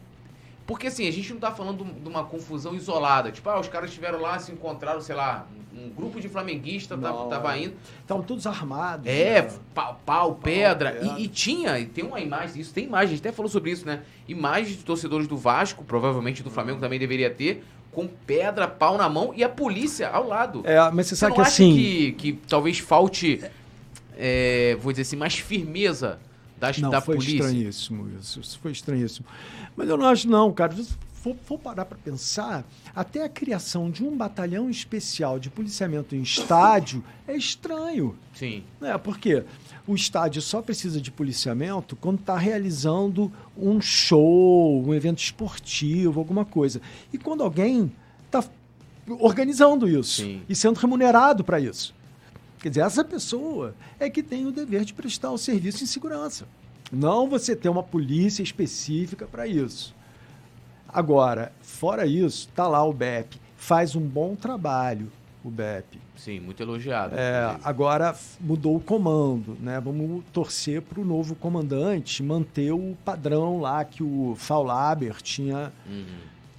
[0.66, 3.30] Porque assim, a gente não tá falando de uma confusão isolada.
[3.30, 5.46] Tipo, ah, os caras estiveram lá, se encontraram, sei lá,
[5.76, 7.74] um grupo de flamenguistas tava, tava indo.
[8.00, 9.06] Estavam todos armados.
[9.06, 9.50] É, né?
[9.74, 10.92] pau, pau, pedra.
[10.92, 13.50] Pau, e, e, tinha, e tem uma imagem, isso tem imagem, a gente até falou
[13.50, 14.02] sobre isso, né?
[14.26, 19.08] Imagens de torcedores do Vasco, provavelmente do Flamengo também deveria ter, com pedra, pau na
[19.08, 20.62] mão e a polícia ao lado.
[20.64, 21.74] É, mas você, você sabe que assim.
[21.74, 23.40] Que, que talvez falte,
[24.16, 26.18] é, vou dizer assim, mais firmeza
[26.58, 27.36] das, não, da foi polícia?
[27.36, 28.40] estranhíssimo isso.
[28.40, 29.26] Isso foi estranhíssimo.
[29.76, 30.74] Mas eu não acho, não, cara.
[30.74, 36.16] Se for, for parar para pensar, até a criação de um batalhão especial de policiamento
[36.16, 38.16] em estádio é estranho.
[38.34, 38.64] Sim.
[38.80, 39.44] É, por quê?
[39.86, 46.44] O estádio só precisa de policiamento quando está realizando um show, um evento esportivo, alguma
[46.44, 46.80] coisa.
[47.12, 47.90] E quando alguém
[48.26, 48.44] está
[49.18, 50.42] organizando isso Sim.
[50.48, 51.94] e sendo remunerado para isso.
[52.60, 56.46] Quer dizer, essa pessoa é que tem o dever de prestar o serviço em segurança.
[56.92, 59.92] Não você ter uma polícia específica para isso.
[60.88, 65.10] Agora, fora isso, tá lá o BEP, faz um bom trabalho,
[65.44, 65.98] o BEP.
[66.16, 67.14] Sim, muito elogiado.
[67.16, 69.80] É, agora mudou o comando, né?
[69.80, 76.04] Vamos torcer para o novo comandante manter o padrão lá que o Faulaber tinha, uhum.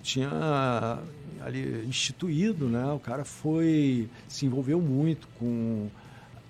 [0.01, 0.99] tinha
[1.41, 2.85] ali instituído, né?
[2.91, 5.87] O cara foi se envolveu muito com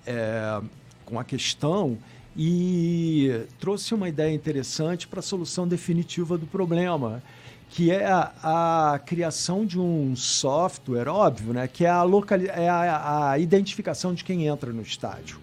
[0.05, 0.61] é,
[1.05, 1.97] com a questão
[2.35, 7.21] e trouxe uma ideia interessante para a solução definitiva do problema
[7.73, 11.67] que é a, a, criação de um software, óbvio, né?
[11.67, 15.39] que é a, locali é a, a identificação de quem entra no estádio,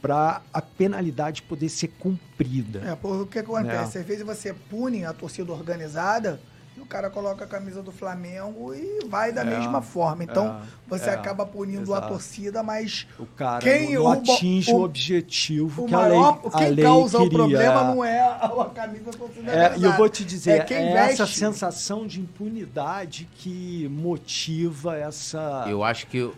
[0.00, 2.80] para a penalidade poder ser cumprida.
[2.86, 3.96] É, porque o que acontece?
[3.96, 4.02] Né?
[4.02, 6.40] Às vezes você pune a torcida organizada
[6.82, 10.24] o cara coloca a camisa do Flamengo e vai da é, mesma forma.
[10.24, 12.06] Então, é, você é, acaba punindo exato.
[12.06, 16.40] a torcida, mas o cara quem não, não atinge o, o, objetivo o que maior,
[16.42, 17.28] a lei, quem a lei causa queria.
[17.28, 20.74] o problema não é a, a camisa torcida é, E eu vou te dizer, é,
[20.74, 25.64] é essa sensação de impunidade que motiva essa...
[25.68, 26.34] Eu acho que o,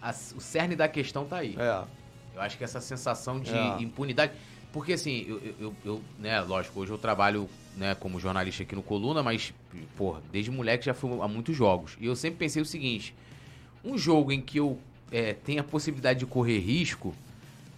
[0.00, 1.56] a, o cerne da questão tá aí.
[1.58, 1.82] É.
[2.34, 3.76] Eu acho que essa sensação de é.
[3.80, 4.32] impunidade...
[4.72, 8.82] Porque assim, eu, eu, eu, né, lógico, hoje eu trabalho né, como jornalista aqui no
[8.82, 9.52] Coluna, mas,
[9.96, 11.96] porra, desde moleque já fui a muitos jogos.
[12.00, 13.14] E eu sempre pensei o seguinte:
[13.84, 14.78] um jogo em que eu
[15.10, 17.14] é, tenha a possibilidade de correr risco,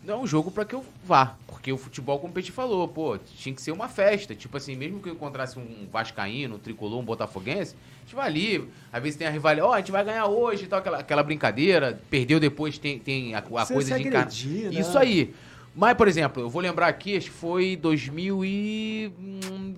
[0.06, 1.36] não é um jogo para que eu vá.
[1.46, 4.34] Porque o futebol, como o Peixe falou, pô, tinha que ser uma festa.
[4.36, 8.26] Tipo assim, mesmo que eu encontrasse um Vascaíno, um Tricolor, um Botafoguense, a gente vai
[8.26, 8.68] ali.
[8.92, 10.98] Às vezes tem a rivalidade, ó, oh, a gente vai ganhar hoje e tal, aquela,
[10.98, 12.00] aquela brincadeira.
[12.08, 14.26] Perdeu depois, tem, tem a, a coisa de encarar.
[14.26, 14.80] Né?
[14.80, 15.34] Isso aí.
[15.76, 19.12] Mas, por exemplo, eu vou lembrar aqui, acho que foi 2000 e...
[19.20, 19.74] Hum,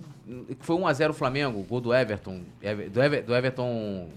[0.61, 2.41] foi 1x0 Flamengo, gol do Everton.
[2.89, 4.07] Do, Ever, do Everton...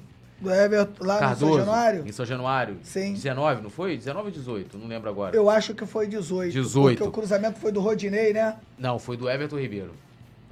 [0.41, 2.07] Do Everton, lá Cardoso, no São Januário?
[2.07, 2.79] Em São Januário.
[2.85, 3.15] Sim.
[3.15, 3.97] 19, não foi?
[3.97, 4.79] 19 ou 18?
[4.79, 5.35] Não lembro agora.
[5.35, 6.53] Eu acho que foi 18.
[6.53, 6.99] 18.
[6.99, 8.57] Porque o cruzamento foi do Rodinei, né?
[8.79, 9.93] Não, foi do Everton Ribeiro.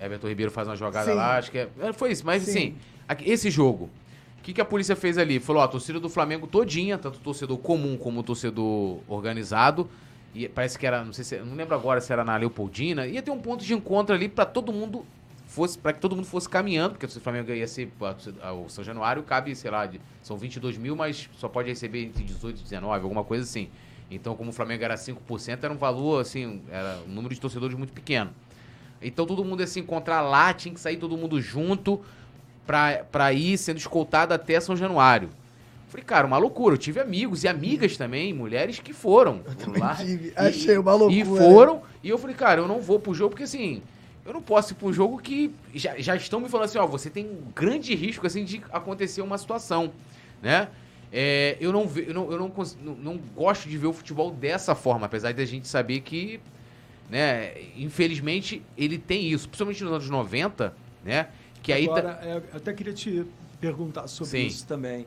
[0.00, 1.16] Everton Ribeiro faz uma jogada Sim.
[1.16, 1.68] lá, acho que é...
[1.80, 2.26] é foi isso.
[2.26, 2.76] Mas, Sim.
[3.08, 3.88] assim, esse jogo...
[4.38, 5.38] O que, que a polícia fez ali?
[5.38, 9.86] Falou, ó, a torcida do Flamengo todinha, tanto o torcedor comum como o torcedor organizado,
[10.34, 13.22] e parece que era, não sei se, não lembro agora se era na Leopoldina, ia
[13.22, 15.04] ter um ponto de encontro ali para todo mundo
[15.50, 17.90] fosse para que todo mundo fosse caminhando, porque o Flamengo ia ser
[18.56, 22.22] o São Januário cabe, sei lá, de, são 22 mil, mas só pode receber entre
[22.22, 23.68] 18 e 19, alguma coisa assim.
[24.08, 27.76] Então, como o Flamengo era 5%, era um valor, assim, era um número de torcedores
[27.76, 28.30] muito pequeno.
[29.02, 32.00] Então, todo mundo ia se encontrar lá, tinha que sair todo mundo junto
[32.64, 35.30] para ir sendo escoltado até São Januário.
[35.90, 36.74] Falei, cara, uma loucura.
[36.74, 39.42] Eu tive amigos e amigas também, mulheres que foram.
[39.44, 40.32] Eu também lá, tive.
[40.34, 41.20] Achei uma loucura.
[41.20, 41.82] E foram.
[42.02, 43.82] E eu falei, cara, eu não vou pro jogo porque assim.
[44.24, 47.10] Eu não posso ir pro jogo que já, já estão me falando assim, ó, você
[47.10, 49.92] tem um grande risco assim de acontecer uma situação,
[50.40, 50.68] né?
[51.12, 52.52] É, eu não, ve, eu, não, eu não,
[52.84, 56.38] não, não, gosto de ver o futebol dessa forma, apesar de a gente saber que
[57.10, 57.52] né?
[57.76, 60.72] Infelizmente, ele tem isso, principalmente nos anos 90,
[61.04, 61.28] né?
[61.62, 62.26] Que aí Agora, tá...
[62.26, 63.26] é, eu até queria te
[63.60, 64.46] perguntar sobre Sim.
[64.46, 65.06] isso também.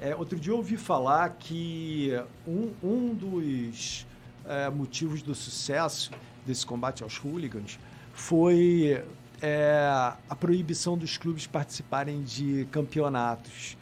[0.00, 2.10] É, outro dia eu ouvi falar que
[2.48, 4.06] um, um dos
[4.46, 6.10] é, motivos do sucesso
[6.46, 7.78] desse combate aos hooligans
[8.14, 9.04] foi
[9.42, 9.86] é,
[10.28, 13.76] a proibição dos clubes participarem de campeonatos.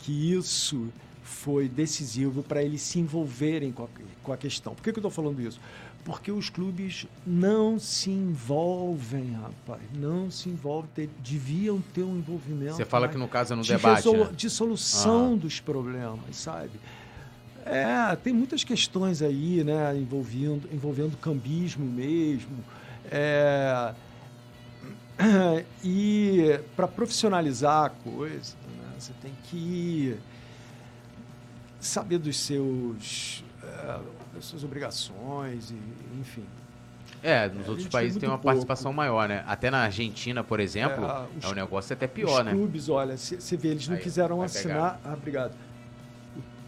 [0.00, 3.88] Que isso foi decisivo para eles se envolverem com a,
[4.22, 4.74] com a questão.
[4.74, 5.58] Por que, que eu estou falando isso?
[6.04, 9.80] Porque os clubes não se envolvem, rapaz.
[9.94, 10.90] Não se envolvem.
[10.94, 12.74] Te- deviam ter um envolvimento.
[12.74, 14.30] Você fala mais que no caso é no de, debate, resolu- né?
[14.36, 15.36] de solução Aham.
[15.36, 16.72] dos problemas, sabe?
[17.64, 22.64] É, tem muitas questões aí, né, envolvendo, envolvendo cambismo mesmo.
[23.08, 23.94] É,
[25.84, 30.16] e para profissionalizar a coisa, né, você tem que
[31.78, 34.00] saber dos seus, é,
[34.34, 35.76] das suas obrigações, e,
[36.20, 36.44] enfim.
[37.22, 38.46] É, nos a outros países tem uma pouco.
[38.46, 39.44] participação maior, né?
[39.46, 42.52] Até na Argentina, por exemplo, É, é, os- um negócio até pior, Os né?
[42.52, 45.00] clubes, olha, você vê, eles não Aí, quiseram assinar.
[45.04, 45.52] Ah, obrigado.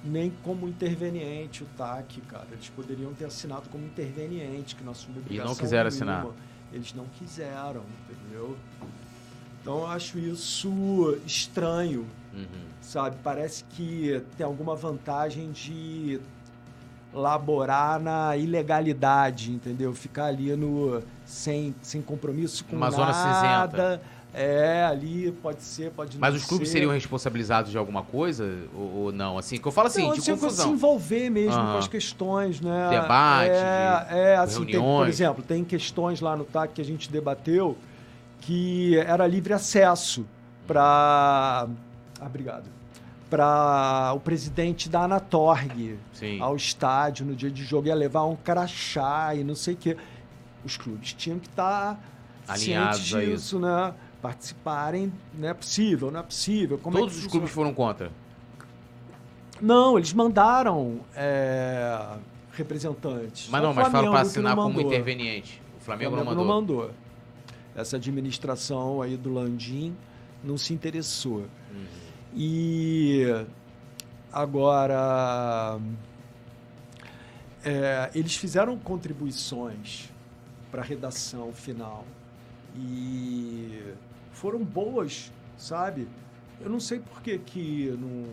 [0.05, 2.47] Nem como interveniente o TAC, cara.
[2.53, 6.13] Eles poderiam ter assinado como interveniente, que nós somos obrigação quiseram nenhuma.
[6.21, 6.35] assinar.
[6.73, 8.57] Eles não quiseram, entendeu?
[9.63, 12.45] Então eu acho isso estranho, Uhum.
[12.83, 13.17] sabe?
[13.25, 16.21] Parece que tem alguma vantagem de
[17.15, 19.95] laborar na ilegalidade, entendeu?
[19.95, 24.03] Ficar ali no sem, sem compromisso com Uma zona nada.
[24.37, 26.73] É, ali pode ser, pode não Mas os clubes ser.
[26.73, 29.39] seriam responsabilizados de alguma coisa ou, ou não?
[29.39, 30.73] Assim, que eu falo assim, não, de se, se confusão.
[30.73, 32.89] envolver mesmo com as questões, né?
[32.91, 35.09] Debate, é, é assim, tem, por reuniões.
[35.09, 37.79] exemplo, tem questões lá no TAC que a gente debateu
[38.41, 40.27] que era livre acesso
[40.67, 41.69] para,
[42.21, 42.65] ah, obrigado,
[43.31, 46.41] para o presidente da Anatorg Sim.
[46.41, 49.97] ao estádio no dia de jogo ia levar um crachá e não sei o quê.
[50.65, 51.99] Os clubes tinham que estar
[52.47, 53.95] Alinhados cientes a disso, né?
[54.23, 56.79] Participarem, não é possível, não é possível.
[56.79, 58.11] Como é Todos que os clubes foram contra.
[59.61, 61.99] Não, eles mandaram é,
[62.53, 63.49] representantes.
[63.51, 65.63] Mas não, mas fala Flamengo para assinar não como interveniente.
[65.75, 66.77] O O Flamengo, Flamengo não não mandou.
[66.79, 66.91] mandou.
[67.77, 69.95] Essa administração aí do Landim
[70.43, 71.39] não se interessou.
[71.73, 71.85] Uhum.
[72.35, 73.25] E
[74.33, 75.79] agora
[77.65, 80.11] é, eles fizeram contribuições
[80.71, 82.05] para a redação final
[82.77, 83.81] e
[84.33, 86.09] foram boas, sabe?
[86.61, 88.27] Eu não sei por que, que não,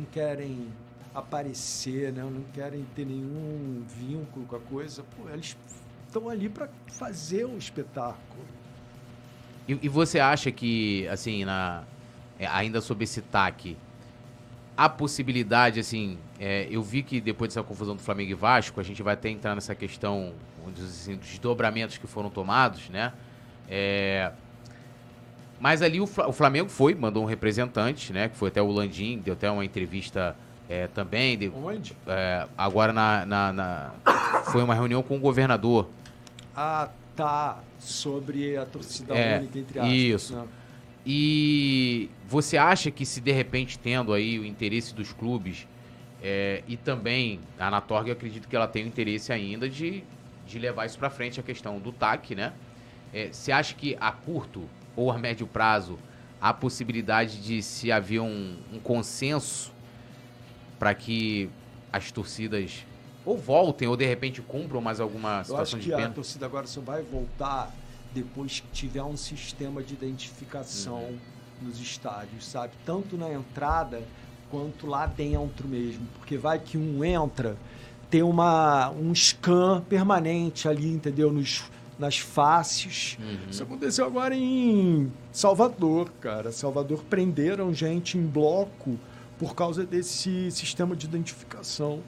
[0.00, 0.68] não querem
[1.14, 2.22] aparecer, né?
[2.22, 5.02] não querem ter nenhum vínculo com a coisa.
[5.16, 5.56] Pô, eles
[6.06, 8.44] estão ali para fazer o espetáculo.
[9.68, 11.84] E, e você acha que, assim, na,
[12.38, 13.76] é, ainda sobre esse TAC,
[14.76, 18.82] a possibilidade, assim, é, eu vi que depois dessa confusão do Flamengo e Vasco, a
[18.82, 20.32] gente vai até entrar nessa questão
[20.76, 23.12] assim, dos desdobramentos que foram tomados, né?
[23.68, 24.32] É,
[25.60, 28.28] mas ali o, o Flamengo foi, mandou um representante, né?
[28.28, 30.36] Que foi até o Landim, deu até uma entrevista
[30.68, 31.38] é, também.
[31.38, 31.96] de- Onde?
[32.06, 33.90] é, agora na, na- na-
[34.50, 35.88] foi uma reunião com o governador.
[36.54, 37.58] Ah, tá.
[37.78, 39.94] Sobre a torcida É, única, entre aspas.
[39.94, 40.36] isso.
[40.36, 40.44] né?
[41.06, 45.66] E você acha que se de repente tendo aí o interesse dos clubes
[46.22, 50.02] é, e também a Anatorg, eu acredito que ela tem o interesse ainda de,
[50.46, 52.54] de levar isso para frente, a questão do TAC, né?
[53.12, 55.98] É, você acha que a curto ou a médio prazo
[56.40, 59.72] há possibilidade de se haver um, um consenso
[60.78, 61.50] para que
[61.92, 62.84] as torcidas
[63.24, 66.10] ou voltem ou de repente cumpram mais alguma Eu acho situação de que a pena?
[66.10, 67.72] torcida agora só vai voltar
[68.14, 71.18] depois que tiver um sistema de identificação Uhum.
[71.62, 72.72] nos estádios, sabe?
[72.86, 74.02] Tanto na entrada
[74.50, 76.06] quanto lá dentro mesmo.
[76.18, 77.56] Porque vai que um entra,
[78.10, 81.32] tem uma, um scan permanente ali, entendeu?
[81.32, 81.64] Nos,
[81.98, 83.16] nas faces.
[83.20, 83.50] Uhum.
[83.50, 86.52] Isso aconteceu agora em Salvador, cara.
[86.52, 88.98] Salvador prenderam gente em bloco
[89.38, 92.00] por causa desse sistema de identificação.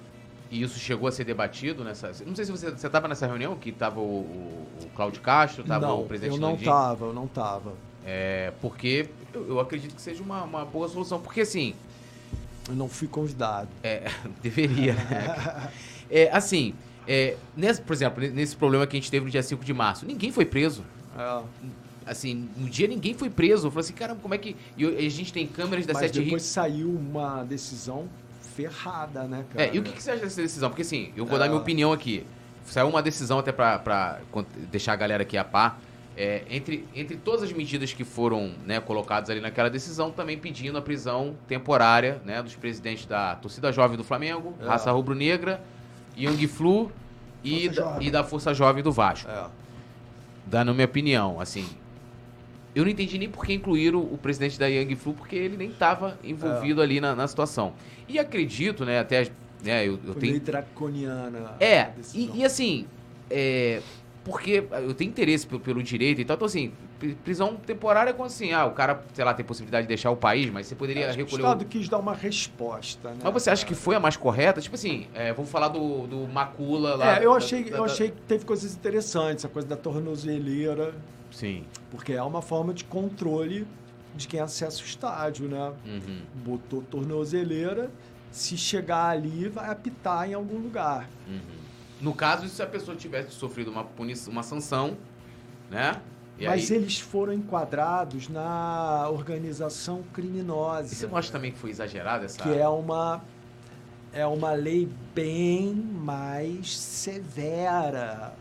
[0.50, 2.12] E isso chegou a ser debatido nessa.
[2.24, 5.92] Não sei se você você estava nessa reunião que estava o, o, Cláudio Castro, estava
[5.92, 6.64] o presidente eu não Landim.
[6.64, 7.72] tava, eu não tava.
[8.04, 11.20] É, porque eu, eu acredito que seja uma, uma boa solução.
[11.20, 11.74] Porque assim,
[12.68, 13.68] Eu não fui convidado.
[13.82, 14.08] é,
[14.40, 14.94] deveria.
[14.94, 15.70] né?
[16.08, 16.72] É, assim,
[17.08, 20.06] é, nesse, por exemplo, nesse problema que a gente teve no dia 5 de março,
[20.06, 20.84] ninguém foi preso.
[21.18, 21.42] É,
[22.06, 23.66] Assim, no dia ninguém foi preso.
[23.66, 24.54] Eu falei assim, caramba, como é que.
[24.76, 26.52] E a gente tem câmeras da mas Sete depois Rios.
[26.52, 28.08] saiu uma decisão
[28.56, 29.66] ferrada, né, cara?
[29.66, 30.70] É, e o que, que você acha dessa decisão?
[30.70, 31.40] Porque assim, eu vou É.
[31.40, 32.26] dar minha opinião aqui.
[32.64, 34.18] Saiu uma decisão até pra, pra
[34.72, 35.78] deixar a galera aqui a par.
[36.16, 40.78] É, entre, entre todas as medidas que foram né, colocadas ali naquela decisão, também pedindo
[40.78, 44.66] a prisão temporária né, dos presidentes da torcida jovem do Flamengo, É.
[44.66, 45.60] Raça Rubro-Negra,
[46.16, 46.90] Young Flu
[47.44, 49.30] e, da, e da Força Jovem do Vasco.
[49.30, 49.44] É.
[50.46, 51.68] Dando minha opinião, assim.
[52.74, 55.68] Eu não entendi nem por que incluíram o presidente da Young Flu, porque ele nem
[55.70, 57.74] estava envolvido ali na, na situação.
[58.08, 59.28] E acredito, né, até.
[59.64, 60.32] Né, eu, eu tenho.
[60.32, 61.54] meio draconiana.
[61.58, 62.86] É, e, e assim,
[63.30, 63.80] é,
[64.24, 68.26] porque eu tenho interesse pelo, pelo direito, então, então, assim, pri- prisão temporária é como
[68.26, 71.06] assim, ah, o cara, sei lá, tem possibilidade de deixar o país, mas você poderia
[71.08, 71.64] Acho que o recolher Estado o...
[71.64, 73.16] quis dar uma resposta, né?
[73.24, 74.60] Mas você acha que foi a mais correta?
[74.60, 77.18] Tipo assim, é, vamos falar do, do Macula lá.
[77.18, 80.94] É, eu achei, da- eu da- achei que teve coisas interessantes, a coisa da tornozeleira,
[81.32, 81.64] Sim.
[81.90, 83.66] porque é uma forma de controle
[84.16, 85.72] de quem acessa o estádio, né?
[85.84, 86.22] Uhum.
[86.44, 87.90] Botou tornozeleira,
[88.30, 91.08] se chegar ali, vai apitar em algum lugar.
[91.28, 91.40] Uhum.
[92.00, 94.96] No caso, se a pessoa tivesse sofrido uma punição, uma sanção,
[95.70, 96.00] né?
[96.38, 100.92] E Mas aí, eles foram enquadrados na organização criminosa.
[100.92, 102.42] e você não acha também que foi exagerado essa...
[102.42, 103.22] que é uma
[104.12, 108.34] é uma lei bem mais severa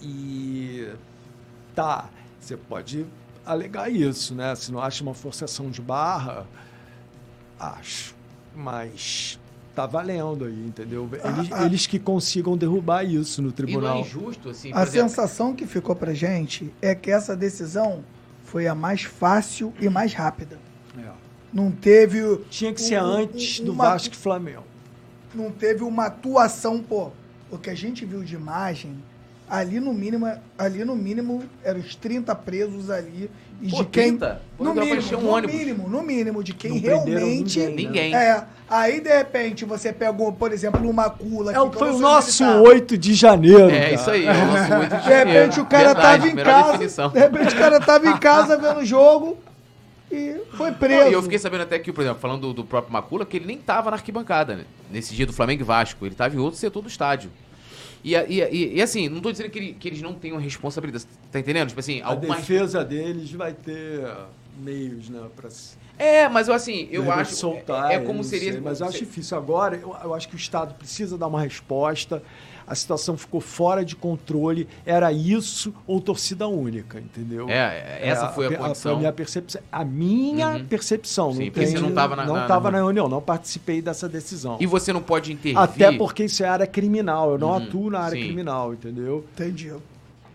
[0.00, 0.90] e
[1.74, 3.06] tá você pode
[3.46, 6.46] alegar isso né se não acha uma forçação de barra
[7.58, 8.14] acho
[8.54, 9.38] mas
[9.74, 11.66] tá valendo aí entendeu eles, Ah, ah.
[11.66, 15.08] eles que consigam derrubar isso no E não é tribunal injusto, assim, A por exemplo,
[15.08, 18.04] sensação que ficou pra gente é que essa decisão
[18.44, 20.56] foi a mais fácil e mais rápida.
[20.96, 21.08] É.
[21.52, 24.62] Não teve, tinha que ser Um- antes do uma- Vasco e Flamengo
[25.34, 27.10] não teve uma atuação, pô.
[27.50, 28.96] O que a gente viu de imagem,
[29.48, 30.26] ali no mínimo,
[30.58, 33.30] ali no mínimo eram os 30 presos ali
[33.62, 34.40] e Pô, de quem 30?
[34.58, 35.56] Pô, no mínimo, um no ônibus.
[35.56, 37.82] mínimo, no mínimo de quem Não realmente ninguém, né?
[37.88, 38.14] Ninguém.
[38.14, 41.98] É, aí de repente você pegou, por exemplo, uma cula é, o- que foi o
[41.98, 42.62] nosso militar.
[42.62, 43.94] 8 de janeiro É, cara.
[43.94, 46.72] isso aí, é o nosso 8 de De repente o cara Verdade, tava em casa,
[46.72, 47.10] definição.
[47.10, 49.38] de repente o cara tava em casa vendo o jogo
[50.10, 51.04] e foi preso.
[51.04, 53.36] Não, e eu fiquei sabendo até que, por exemplo, falando do, do próprio Macula, que
[53.36, 54.64] ele nem tava na arquibancada, né?
[54.90, 56.04] Nesse dia do Flamengo e Vasco.
[56.06, 57.30] Ele tava em outro setor do estádio.
[58.04, 61.06] E, e, e, e assim, não tô dizendo que, ele- que eles não tenham responsabilidade.
[61.32, 61.68] Tá entendendo?
[61.68, 64.06] Tipo assim, A defesa deles vai ter
[64.58, 65.48] meios, né, pra
[65.98, 67.34] É, mas eu assim, eu acho.
[67.34, 67.90] soltar.
[67.90, 68.52] é, é como seria.
[68.52, 69.76] sei, mas eu acho difícil agora.
[69.76, 72.22] Eu, eu acho que o Estado precisa dar uma resposta.
[72.66, 74.66] A situação ficou fora de controle.
[74.86, 77.48] Era isso ou torcida única, entendeu?
[77.48, 78.94] É, essa foi a, pe- condição.
[78.94, 79.60] A minha percepção.
[79.70, 80.64] A minha Uhum.
[80.64, 81.32] percepção.
[81.32, 83.20] Sim, não porque você tem- não tava na- não na- tava na- na reunião, não
[83.20, 84.56] participei dessa decisão.
[84.60, 85.58] E você não pode intervir.
[85.58, 87.32] Até porque isso é área criminal.
[87.32, 88.24] Eu não Uhum, atuo na área sim.
[88.24, 89.24] criminal, entendeu?
[89.34, 89.72] Entendi.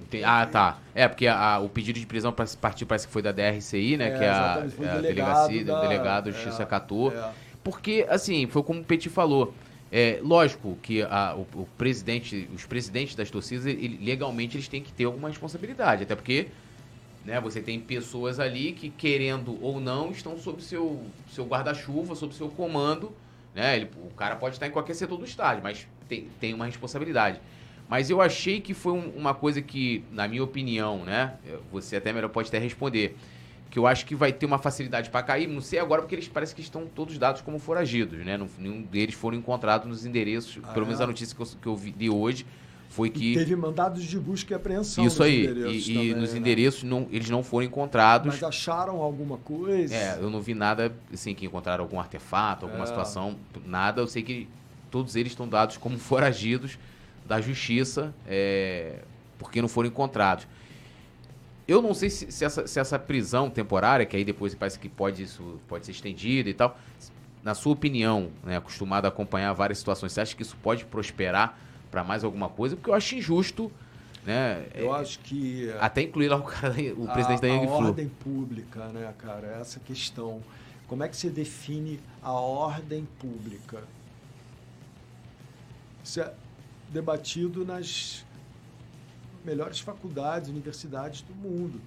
[0.01, 0.77] Ente- Ah, tá.
[0.95, 3.95] É, porque a- a- o pedido de prisão pra- partiu, parece que foi da DRCI,
[3.97, 4.07] né?
[4.09, 7.11] É, que é a, é a o delegacia, delegado o da- delegado, é, Justiça catou.
[7.11, 7.29] é.
[7.63, 9.53] Porque, assim, foi como o Petit falou.
[9.91, 14.83] É, lógico que a- o, o presidente, os presidentes das torcidas, ele- legalmente eles têm
[14.83, 16.03] que ter alguma responsabilidade.
[16.03, 16.47] Até porque
[17.25, 22.33] né, você tem pessoas ali que, querendo ou não, estão sob seu, seu guarda-chuva, sob
[22.33, 23.11] seu comando.
[23.53, 23.77] Né?
[23.77, 27.39] Ele- o cara pode estar em qualquer setor do estádio, mas tem, tem uma responsabilidade.
[27.89, 31.33] Mas eu achei que foi um- uma coisa que, na minha opinião, né?
[31.71, 33.17] Você até melhor pode até responder.
[33.69, 35.47] Que eu acho que vai ter uma facilidade para cair.
[35.47, 38.35] Não sei agora, porque eles parecem que estão todos dados como foragidos, né?
[38.37, 40.59] Não- nenhum deles foram encontrados nos endereços.
[40.63, 41.03] Ah, pelo menos é?
[41.03, 42.45] a notícia que eu, que eu vi de hoje
[42.89, 43.33] foi E que.
[43.35, 45.05] teve mandados de busca e apreensão.
[45.05, 45.43] Isso nos aí.
[45.45, 46.39] endereços E, e também, nos né?
[46.39, 48.33] endereços não, eles não foram encontrados.
[48.33, 49.93] Mas acharam alguma coisa?
[49.93, 52.87] É, eu não vi nada, assim, que encontraram algum artefato, alguma É.
[52.87, 53.35] situação,
[53.67, 54.01] nada.
[54.01, 54.47] Eu sei que
[54.89, 56.79] todos eles estão dados como foragidos
[57.23, 59.01] da justiça, é,
[59.37, 60.47] porque não foram encontrados.
[61.69, 64.89] Eu não sei se, se essa, se essa prisão temporária, que aí depois parece que
[64.89, 66.75] pode, isso pode ser estendida e tal,
[67.43, 71.59] na sua opinião, né, acostumado a acompanhar várias situações, você acha que isso pode prosperar
[71.91, 72.75] para mais alguma coisa?
[72.75, 73.71] Porque eu acho injusto,
[74.25, 74.65] né?
[74.73, 77.67] Eu é, acho que até incluir lá o, cara, o presidente a, da Young a
[77.67, 77.87] Flu.
[77.87, 79.59] ordem pública, né, cara?
[79.61, 80.41] Essa questão.
[80.87, 83.83] Como é que você define a ordem pública?
[86.03, 86.33] Isso é
[86.91, 88.25] debatido nas
[89.45, 91.79] melhores faculdades, universidades do mundo.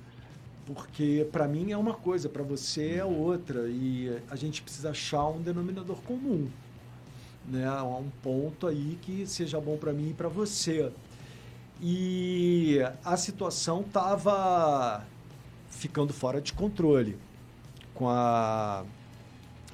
[0.67, 3.69] Porque para mim é uma coisa, para você é outra.
[3.69, 6.49] E a gente precisa achar um denominador comum.
[7.49, 7.71] Né?
[7.83, 10.93] Um ponto aí que seja bom para mim e para você.
[11.81, 15.05] E a situação estava
[15.69, 17.19] ficando fora de controle
[17.93, 18.85] com a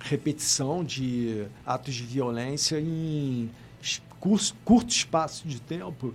[0.00, 3.50] repetição de atos de violência em
[4.64, 6.14] curto espaço de tempo.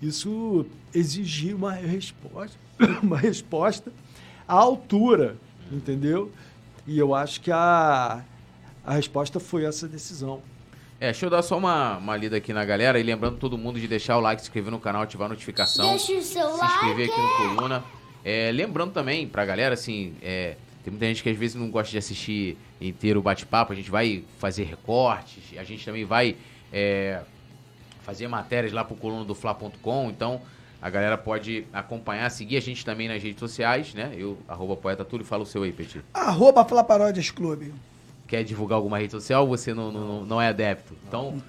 [0.00, 2.56] Isso exigia uma resposta,
[3.02, 3.92] uma resposta
[4.48, 5.36] à altura,
[5.70, 6.32] entendeu?
[6.86, 8.24] E eu acho que a,
[8.84, 10.42] a resposta foi essa decisão.
[10.98, 13.80] É, deixa eu dar só uma, uma lida aqui na galera e lembrando todo mundo
[13.80, 16.64] de deixar o like, se inscrever no canal, ativar a notificação, Deixa o seu se
[16.64, 17.12] inscrever like.
[17.12, 17.84] aqui no Coluna.
[18.22, 21.90] É, lembrando também pra galera, assim, é, tem muita gente que às vezes não gosta
[21.90, 26.36] de assistir inteiro o bate-papo, a gente vai fazer recortes, a gente também vai
[26.70, 27.22] é,
[28.02, 30.40] fazia matérias lá pro coluna do Fla.com, então
[30.82, 34.14] a galera pode acompanhar, seguir a gente também nas redes sociais, né?
[34.16, 36.00] Eu, arroba poeta Túlio, fala o seu aí, Petit.
[36.14, 37.74] Arroba Fla Paródias Clube.
[38.26, 40.96] Quer divulgar alguma rede social você não, não, não é adepto?
[41.06, 41.42] Então,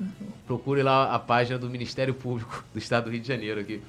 [0.45, 3.81] procure lá a página do Ministério Público do Estado do Rio de Janeiro aqui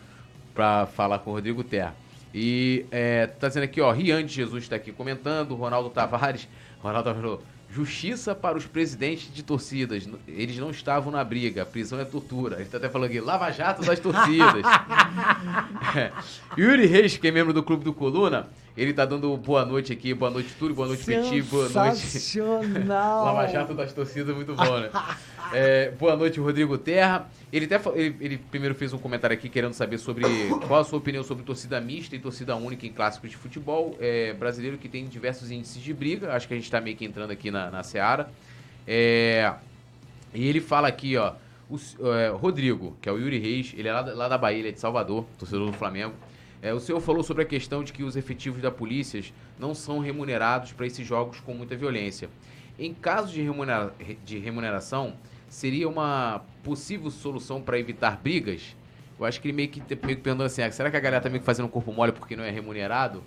[0.54, 1.96] para falar com o Rodrigo Terra.
[2.34, 6.48] E é, tá dizendo aqui, ó, Rian de Jesus está aqui comentando, Ronaldo Tavares,
[6.80, 7.40] Ronaldo Tavares
[7.74, 10.06] Justiça para os presidentes de torcidas.
[10.28, 11.64] Eles não estavam na briga.
[11.64, 12.56] Prisão é tortura.
[12.56, 14.62] Ele está até falando aqui, Lava Jato das torcidas.
[15.96, 16.12] é.
[16.58, 20.14] Yuri Reis, que é membro do Clube do Coluna, ele tá dando boa noite aqui.
[20.14, 20.74] Boa noite, Túlio.
[20.74, 21.42] Boa noite, Petit.
[21.42, 21.98] Boa noite.
[21.98, 23.24] Sensacional.
[23.26, 24.90] Lava Jato das torcidas, muito bom, né?
[25.54, 27.28] É, boa noite, Rodrigo Terra.
[27.52, 30.24] Ele, até, ele, ele, primeiro fez um comentário aqui querendo saber sobre
[30.66, 34.32] qual a sua opinião sobre torcida mista e torcida única em clássicos de futebol é,
[34.32, 36.32] brasileiro que tem diversos índices de briga.
[36.32, 38.30] Acho que a gente está meio que entrando aqui na, na Seara.
[38.88, 39.52] É,
[40.32, 41.34] e ele fala aqui, ó.
[41.68, 41.78] O,
[42.14, 44.72] é, Rodrigo, que é o Yuri Reis, ele é lá, lá da Bahia, ele é
[44.72, 46.14] de Salvador, torcedor do Flamengo.
[46.62, 49.20] É, o senhor falou sobre a questão de que os efetivos da polícia
[49.58, 52.30] não são remunerados para esses jogos com muita violência.
[52.78, 53.92] Em caso de, remunera
[54.24, 55.14] de remuneração,
[55.48, 58.76] seria uma possível solução para evitar brigas?
[59.18, 61.20] Eu acho que ele meio que, meio que perguntando assim, ah, será que a galera
[61.20, 63.24] tá meio que fazendo um corpo mole porque não é remunerado?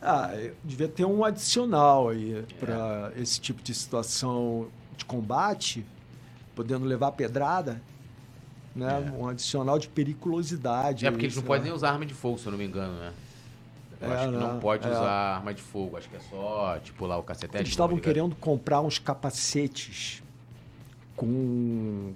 [0.00, 0.32] Ah,
[0.62, 2.42] devia ter um adicional aí é.
[2.60, 5.84] para esse tipo de situação de combate,
[6.54, 7.82] podendo levar pedrada,
[8.78, 9.12] né?
[9.12, 9.18] É.
[9.18, 11.06] Um adicional de periculosidade.
[11.06, 12.94] É porque eles não podem nem usar arma de fogo, se eu não me engano,
[12.98, 13.12] né?
[14.00, 14.90] Eu é, acho que não, não pode é.
[14.90, 17.62] usar arma de fogo, acho que é só, tipo, lá o cacetete.
[17.62, 20.22] Eles estavam querendo comprar uns capacetes
[21.16, 22.12] com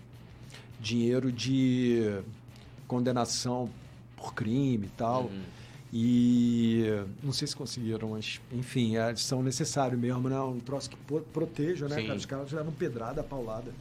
[0.80, 2.20] dinheiro de
[2.86, 3.68] condenação
[4.16, 5.24] por crime e tal.
[5.24, 5.42] Uhum.
[5.94, 6.84] E
[7.22, 10.40] não sei se conseguiram, mas enfim, é, são necessários mesmo, né?
[10.40, 10.96] Um troço que
[11.32, 12.02] proteja, né?
[12.02, 12.14] Cara?
[12.14, 13.72] Os caras levam pedrada, paulada.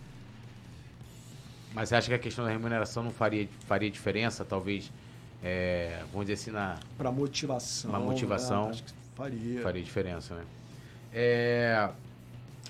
[1.74, 4.92] Mas você acha que a questão da remuneração não faria, faria diferença, talvez,
[5.44, 6.78] é, vamos dizer assim, na...
[6.98, 7.92] Para motivação.
[7.92, 8.66] Na motivação.
[8.66, 8.70] Né?
[8.72, 9.62] Acho que faria.
[9.62, 10.44] Faria diferença, né?
[11.14, 11.90] É,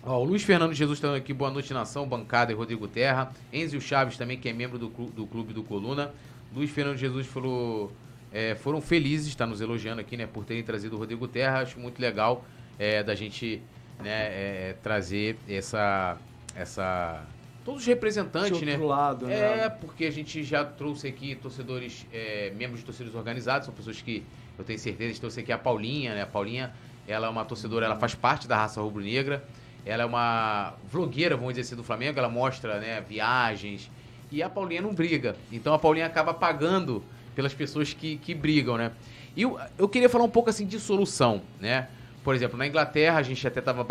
[0.04, 3.32] Ó, o Luiz Fernando Jesus está aqui, boa noite, nação, bancada e Rodrigo Terra.
[3.54, 6.12] Enzio Chaves também, que é membro do, do Clube do Coluna.
[6.56, 7.91] Luiz Fernando Jesus falou,
[8.34, 11.60] é, foram felizes, está nos elogiando aqui, né, por terem trazido o Rodrigo Terra.
[11.60, 12.43] Acho muito legal
[12.80, 13.62] é, da gente
[13.99, 16.18] né, é, trazer essa,
[16.56, 17.24] essa,
[17.64, 18.78] todos os representantes, de né?
[18.78, 19.66] lado, né?
[19.66, 24.01] É, porque a gente já trouxe aqui torcedores, é, membros de torcedores organizados, são pessoas
[24.01, 24.24] que
[24.57, 26.22] eu tenho certeza, trouxe aqui a Paulinha, né?
[26.24, 26.74] A Paulinha,
[27.07, 29.43] ela é uma torcedora, ela faz parte da raça rubro-negra.
[29.86, 32.20] Ela é uma vlogueira, vamos dizer assim, do Flamengo.
[32.20, 33.89] Ela mostra né, viagens.
[34.32, 35.36] E a Paulinha não briga.
[35.51, 37.03] Então a Paulinha acaba pagando
[37.36, 38.91] pelas pessoas que, que brigam, né?
[39.36, 41.88] E eu, eu queria falar um pouco assim de solução, né?
[42.24, 43.86] Por exemplo, na Inglaterra, a gente até estava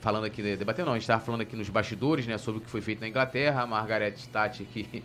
[0.00, 2.70] falando aqui, debatendo não, a gente estava falando aqui nos bastidores, né, sobre o que
[2.70, 3.62] foi feito na Inglaterra.
[3.62, 5.02] A Margaret Thatcher, que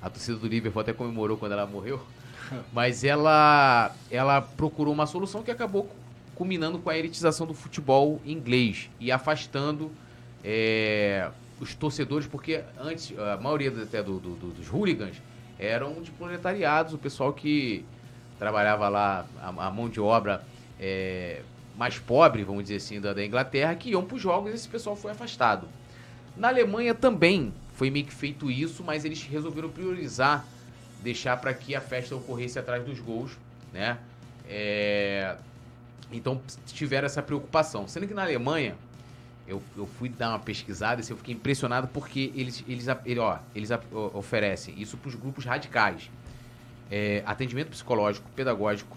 [0.00, 2.00] a torcida do Liverpool até comemorou quando ela morreu,
[2.72, 5.90] mas ela, ela procurou uma solução que acabou
[6.34, 9.90] culminando com a elitização do futebol inglês e afastando
[10.42, 15.22] é, os torcedores, porque antes, a maioria até do, do, do, dos hooligans
[15.58, 17.84] eram de proletariados, o pessoal que
[18.38, 20.42] trabalhava lá, a, a mão de obra
[20.80, 21.42] é,
[21.76, 24.68] mais pobre, vamos dizer assim, da, da Inglaterra, que iam para os jogos e esse
[24.68, 25.66] pessoal foi afastado.
[26.36, 30.44] Na Alemanha também foi meio que feito isso, mas eles resolveram priorizar,
[31.02, 33.36] deixar para que a festa ocorresse atrás dos gols,
[33.72, 33.98] né?
[34.48, 35.36] É,
[36.12, 37.88] então tiveram essa preocupação.
[37.88, 38.76] Sendo que na Alemanha,
[39.46, 43.38] eu, eu fui dar uma pesquisada e eu fiquei impressionado porque eles, eles, ele, ó,
[43.54, 46.10] eles oferecem isso para os grupos radicais.
[46.90, 48.96] É, atendimento psicológico, pedagógico,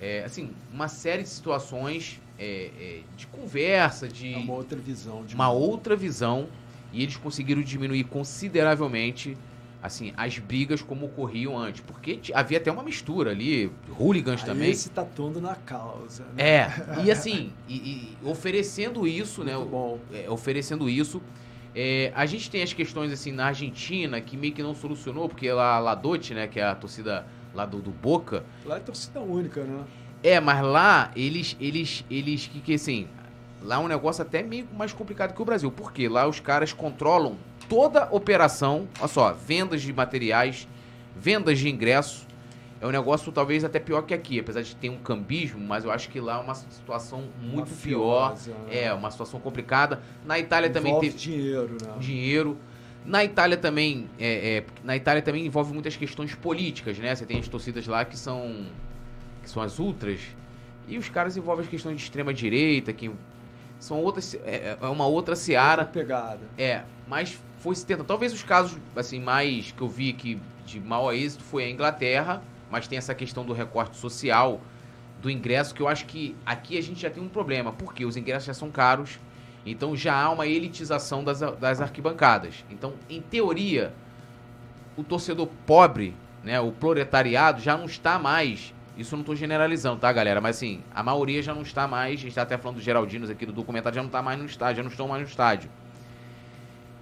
[0.00, 4.34] é, assim, uma série de situações é, é de conversa, de...
[4.34, 5.24] É uma outra visão.
[5.24, 6.48] De uma outra visão.
[6.92, 9.36] E eles conseguiram diminuir consideravelmente
[9.82, 11.80] assim, as brigas como ocorriam antes.
[11.80, 14.70] Porque havia até uma mistura ali, hooligans Aí também.
[14.70, 16.24] Esse tá todo na causa.
[16.34, 16.42] Né?
[16.42, 16.70] É,
[17.04, 19.70] e assim, e, e oferecendo isso, né, Muito né?
[19.70, 19.98] Bom.
[20.12, 21.22] É, oferecendo isso.
[21.74, 25.50] É, a gente tem as questões assim na Argentina que meio que não solucionou, porque
[25.52, 27.24] lá La Dote, né, que é a torcida
[27.54, 28.44] lá do, do Boca.
[28.64, 29.84] Lá é torcida única, né?
[30.22, 33.08] É, mas lá eles, eles, eles, que, que assim,
[33.62, 35.70] lá é um negócio até meio mais complicado que o Brasil.
[35.70, 37.36] Porque lá os caras controlam
[37.68, 40.68] toda operação, olha só, vendas de materiais,
[41.16, 42.28] vendas de ingresso.
[42.80, 45.90] É um negócio talvez até pior que aqui, apesar de ter um cambismo, mas eu
[45.90, 48.34] acho que lá é uma situação muito pior.
[48.46, 48.84] Né?
[48.84, 50.00] É, uma situação complicada.
[50.24, 51.94] Na Itália envolve também tem dinheiro, né?
[51.98, 52.56] Dinheiro.
[53.04, 57.14] Na Itália também, é, é, na Itália também envolve muitas questões políticas, né?
[57.14, 58.66] Você tem as torcidas lá que são,
[59.42, 60.20] que são as ultras,
[60.86, 63.10] e os caras envolvem as questões de extrema direita, que
[63.78, 65.84] são outras, é, é uma outra seara.
[65.84, 66.40] Pegada.
[66.58, 68.04] É, mas foi se tenta.
[68.04, 72.42] Talvez os casos assim mais que eu vi que de mau êxito foi a Inglaterra,
[72.70, 74.60] mas tem essa questão do recorte social
[75.20, 78.16] do ingresso que eu acho que aqui a gente já tem um problema, porque os
[78.16, 79.18] ingressos já são caros,
[79.64, 82.64] então já há uma elitização das, das arquibancadas.
[82.70, 83.92] Então, em teoria,
[84.96, 90.12] o torcedor pobre, né, o proletariado já não está mais isso não estou generalizando, tá,
[90.12, 90.42] galera?
[90.42, 92.14] Mas assim, a maioria já não está mais.
[92.14, 94.44] A gente está até falando dos Geraldinos aqui do documentário, já não está mais no
[94.44, 95.70] estádio, já não estão mais no estádio.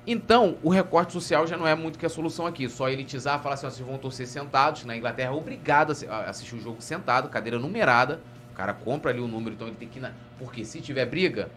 [0.06, 2.68] Então, o recorte social já não é muito que a solução aqui.
[2.68, 4.84] Só elitizar, falar assim, ó, vocês vão torcer sentados.
[4.84, 8.20] Na Inglaterra é obrigado a assistir o jogo sentado, cadeira numerada.
[8.52, 10.12] O cara compra ali o número, então ele tem que ir na...
[10.38, 11.50] Porque se tiver briga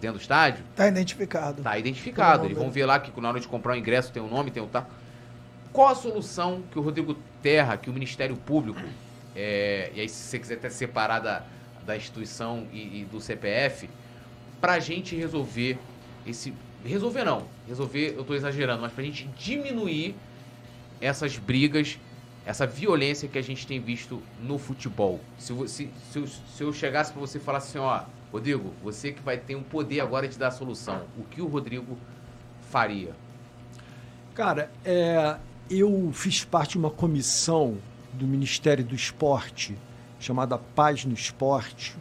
[0.00, 0.64] dentro do estádio...
[0.74, 1.62] Tá identificado.
[1.62, 2.44] Tá identificado.
[2.46, 4.50] Eles vão ver lá que na hora de comprar o ingresso tem o um nome,
[4.50, 4.88] tem o tal...
[5.72, 8.80] Qual a solução que o Rodrigo Terra, que o Ministério Público
[9.40, 11.44] é, e aí, se você quiser até separar da,
[11.86, 13.88] da instituição e, e do CPF,
[14.60, 15.78] para a gente resolver
[16.26, 16.52] esse.
[16.84, 20.16] Resolver não, resolver eu estou exagerando, mas para a gente diminuir
[21.00, 21.98] essas brigas,
[22.44, 25.20] essa violência que a gente tem visto no futebol.
[25.38, 28.02] Se, se, se, eu, se eu chegasse para você e falasse assim: ó,
[28.32, 31.40] Rodrigo, você que vai ter o um poder agora de dar a solução, o que
[31.40, 31.96] o Rodrigo
[32.70, 33.14] faria?
[34.34, 35.36] Cara, é,
[35.70, 37.78] eu fiz parte de uma comissão
[38.12, 39.76] do Ministério do Esporte,
[40.20, 41.96] chamada Paz no Esporte.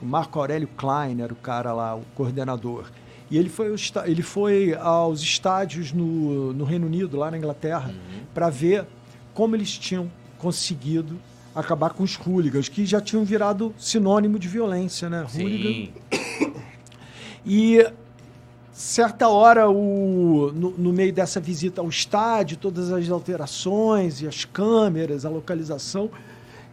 [0.00, 2.90] O Marco Aurélio Klein era o cara lá, o coordenador.
[3.30, 3.74] E ele foi,
[4.04, 8.24] ele foi aos estádios no, no Reino Unido, lá na Inglaterra, uhum.
[8.34, 8.86] para ver
[9.32, 11.18] como eles tinham conseguido
[11.54, 15.26] acabar com os hooligans, que já tinham virado sinônimo de violência, né?
[15.28, 15.42] Sim.
[15.42, 15.92] Hooligan.
[17.44, 17.84] E
[18.72, 24.44] certa hora, o, no, no, meio dessa visita ao estádio, todas as alterações e as
[24.44, 26.10] câmeras, a localização,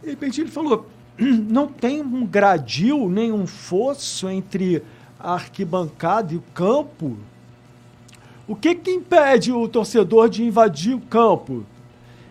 [0.02, 0.86] de repente ele falou:
[1.18, 4.82] não tem um gradil, nem um fosso entre
[5.18, 7.16] a arquibancada e o campo.
[8.48, 11.64] O que, que impede o torcedor de invadir o campo?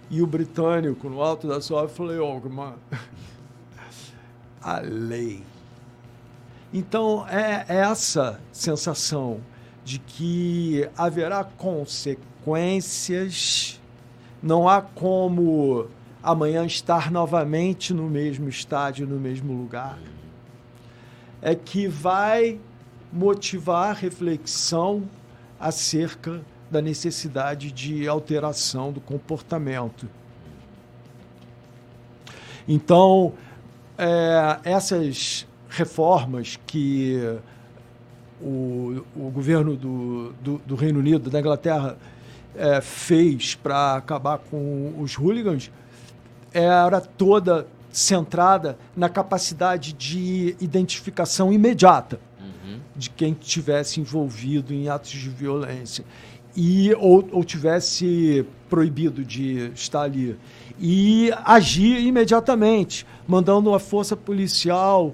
[0.09, 2.73] E o britânico, no alto da sua falou: oh,
[4.61, 5.41] a lei.
[6.73, 9.39] Então, é essa sensação
[9.83, 13.79] de que haverá consequências,
[14.41, 15.87] não há como
[16.21, 19.99] amanhã estar novamente no mesmo estádio, no mesmo lugar.
[21.41, 22.59] É que vai
[23.11, 25.09] motivar reflexão
[25.59, 30.07] acerca da necessidade de alteração do comportamento.
[32.67, 33.33] Então,
[33.97, 37.17] é, essas reformas que
[38.41, 41.97] o, o governo do, do, do, Reino Unido, da Inglaterra,
[42.55, 45.71] é, fez para acabar com os hooligans
[46.51, 52.79] era toda centrada na capacidade de identificação imediata uhum.
[52.95, 56.05] de quem tivesse envolvido em atos de violência
[56.55, 60.37] e ou, ou tivesse proibido de estar ali
[60.79, 65.13] e agir imediatamente, mandando a força policial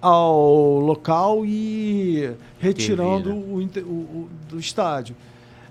[0.00, 5.16] ao local e retirando o, o, o, do estádio.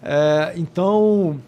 [0.03, 1.39] É, então,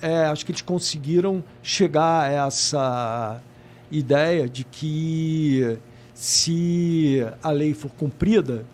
[0.00, 3.42] é, acho que eles conseguiram chegar a essa
[3.90, 5.78] ideia de que
[6.14, 8.64] se a lei for cumprida,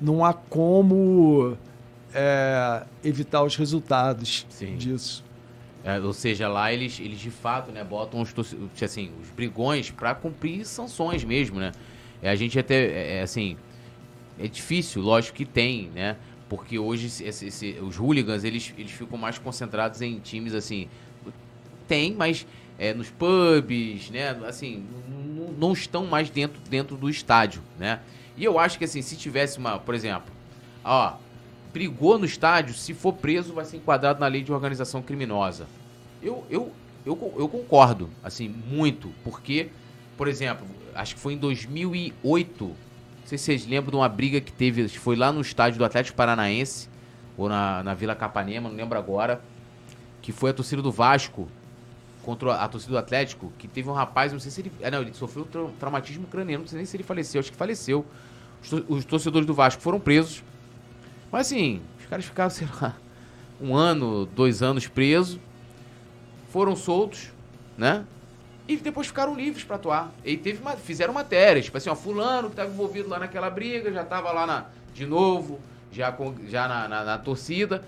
[0.00, 1.56] não há como
[2.14, 4.76] é, evitar os resultados Sim.
[4.76, 5.24] disso.
[5.82, 8.34] É, ou seja, lá eles, eles de fato né, botam os,
[8.82, 11.72] assim, os brigões para cumprir sanções mesmo, né?
[12.22, 13.56] É, a gente até, é, é, assim,
[14.38, 16.16] é difícil, lógico que tem, né?
[16.50, 20.88] Porque hoje esse, esse, os hooligans, eles, eles ficam mais concentrados em times, assim,
[21.88, 22.46] tem, mas
[22.78, 24.30] é, nos pubs, né?
[24.46, 24.84] Assim,
[25.58, 28.00] não estão mais dentro, dentro do estádio, né?
[28.36, 30.32] E eu acho que, assim, se tivesse uma, por exemplo,
[30.84, 31.14] ó,
[31.72, 35.66] brigou no estádio, se for preso, vai ser enquadrado na lei de organização criminosa.
[36.22, 36.72] Eu, eu,
[37.04, 39.68] eu, eu concordo, assim, muito, porque,
[40.16, 42.64] por exemplo, acho que foi em 2008.
[42.64, 42.74] Não
[43.24, 46.16] sei se vocês lembram de uma briga que teve, foi lá no estádio do Atlético
[46.16, 46.88] Paranaense,
[47.36, 49.40] ou na, na Vila Capanema, não lembro agora,
[50.20, 51.48] que foi a torcida do Vasco
[52.22, 54.72] contra a torcida do Atlético, que teve um rapaz, não sei se ele.
[54.82, 57.56] Ah, não, ele sofreu tra traumatismo craniano, não sei nem se ele faleceu, acho que
[57.56, 58.04] faleceu.
[58.88, 60.42] Os torcedores do Vasco foram presos.
[61.30, 62.96] Mas assim, os caras ficaram, sei lá,
[63.60, 65.38] um ano, dois anos presos,
[66.50, 67.30] foram soltos,
[67.76, 68.04] né?
[68.70, 70.12] e depois ficaram livres para atuar.
[70.24, 73.92] E teve uma, fizeram matérias, tipo assim, ó, fulano que estava envolvido lá naquela briga,
[73.92, 75.58] já estava lá na, de novo,
[75.90, 77.82] já, com, já na, na, na torcida,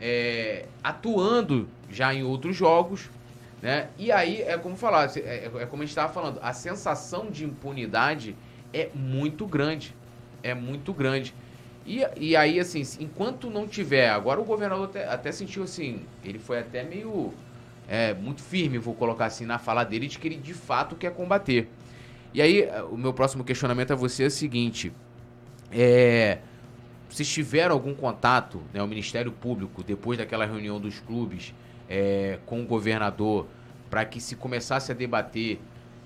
[0.00, 3.08] é, atuando já em outros jogos,
[3.62, 3.88] né?
[3.96, 7.44] E aí, é como falar, é, é como a gente estava falando, a sensação de
[7.44, 8.34] impunidade
[8.72, 9.94] é muito grande.
[10.42, 11.32] é muito grande.
[11.86, 14.08] E, e aí, assim, enquanto não tiver.
[14.10, 16.02] Agora o governador até, até sentiu assim.
[16.24, 17.32] Ele foi até meio.
[17.86, 21.12] É, muito firme, vou colocar assim, na fala dele, de que ele de fato quer
[21.12, 21.68] combater.
[22.32, 24.90] E aí, o meu próximo questionamento a você é o seguinte:
[25.70, 26.38] é,
[27.08, 31.54] vocês tiveram algum contato, né, o Ministério Público, depois daquela reunião dos clubes,
[31.88, 33.46] é, com o governador,
[33.90, 35.60] para que se começasse a debater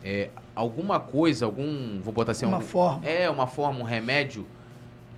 [0.04, 2.00] é, alguma coisa, algum.
[2.00, 2.44] Vou botar assim.
[2.44, 3.06] Uma um, forma.
[3.06, 4.46] É, uma forma, um remédio.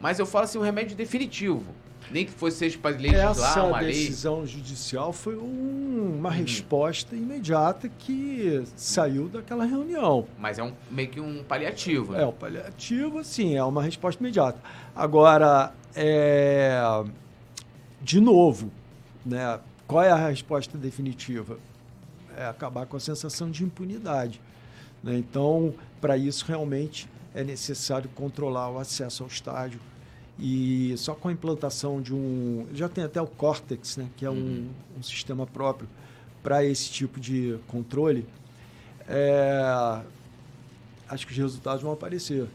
[0.01, 1.75] Mas eu falo assim, um remédio definitivo.
[2.11, 4.49] Nem que fosse seja para legislar Essa uma decisão lei.
[4.49, 6.35] judicial foi um, uma uhum.
[6.35, 10.27] resposta imediata que saiu daquela reunião.
[10.37, 12.13] Mas é um, meio que um paliativo.
[12.13, 12.23] Né?
[12.23, 14.59] É, um paliativo, sim, é uma resposta imediata.
[14.97, 16.81] Agora, é,
[18.01, 18.73] de novo,
[19.25, 21.59] né, qual é a resposta definitiva?
[22.37, 24.41] É acabar com a sensação de impunidade.
[25.03, 25.17] Né?
[25.17, 29.81] Então, para isso, realmente é necessário controlar o acesso ao estádio,
[30.39, 32.67] e só com a implantação de um.
[32.73, 34.71] Já tem até o Cortex, né, que é um, uhum.
[34.99, 35.89] um sistema próprio
[36.43, 38.27] para esse tipo de controle.
[39.07, 40.01] É,
[41.09, 42.49] acho que os resultados vão aparecer.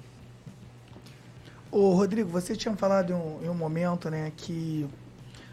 [1.72, 4.88] Ô, Rodrigo, você tinha falado em um, em um momento né, que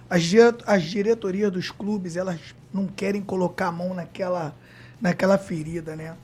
[0.08, 0.22] as,
[0.66, 2.40] as diretorias dos clubes elas
[2.72, 4.54] não querem colocar a mão naquela,
[5.00, 6.16] naquela ferida, né?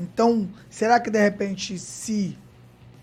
[0.00, 2.36] Então, será que de repente, se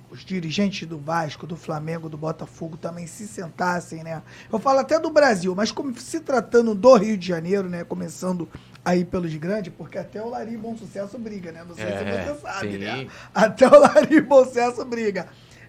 [0.10, 4.22] os dirigentes do Vasco, do Flamengo, do Botafogo também se sentassem, né?
[4.52, 7.84] Eu falo até do Brasil, mas como se tratando do Rio de Janeiro, né?
[7.84, 8.50] Começando
[8.84, 11.64] aí pelos grandes, porque até o Lari Bom Sucesso briga, né?
[11.68, 12.78] Não sei é, se você sabe, sim.
[12.78, 13.08] né?
[13.34, 15.28] Até o Lari Bom Sucesso briga.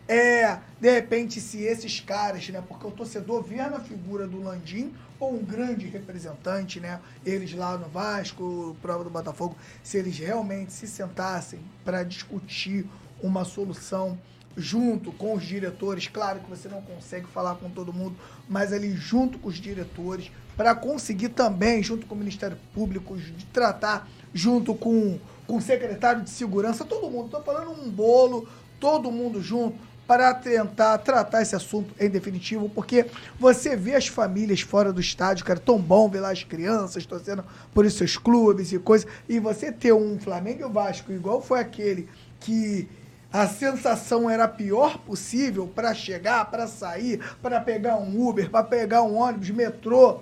[0.08, 2.64] É, de repente, se esses caras, né?
[2.66, 6.98] Porque o torcedor vê na figura do Landim ou um grande representante, né?
[7.26, 12.86] Eles lá no Vasco, prova do Botafogo, se eles realmente se sentassem para discutir
[13.22, 14.18] uma solução
[14.56, 16.08] junto com os diretores.
[16.08, 18.16] Claro que você não consegue falar com todo mundo,
[18.48, 23.44] mas ali junto com os diretores, para conseguir também, junto com o Ministério Público, de
[23.46, 27.26] tratar junto com, com o secretário de segurança, todo mundo.
[27.26, 28.48] Estou falando um bolo,
[28.80, 29.78] todo mundo junto,
[30.08, 33.04] para tentar tratar esse assunto em definitivo, porque
[33.38, 37.44] você vê as famílias fora do estádio, cara, tão bom ver lá as crianças torcendo
[37.74, 41.42] por esses seus clubes e coisas, e você ter um Flamengo e o Vasco, igual
[41.42, 42.08] foi aquele
[42.40, 42.88] que
[43.30, 48.64] a sensação era a pior possível para chegar, para sair, para pegar um Uber, para
[48.64, 50.20] pegar um ônibus, metrô.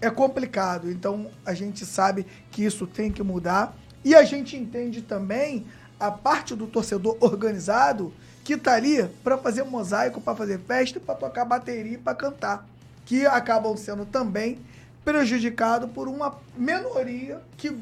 [0.00, 0.88] É complicado.
[0.88, 3.76] Então a gente sabe que isso tem que mudar.
[4.04, 5.66] E a gente entende também
[5.98, 8.12] a parte do torcedor organizado
[8.48, 12.66] que tá ali para fazer mosaico, para fazer festa, para tocar bateria e para cantar,
[13.04, 14.58] que acabam sendo também
[15.04, 17.76] prejudicados por uma minoria que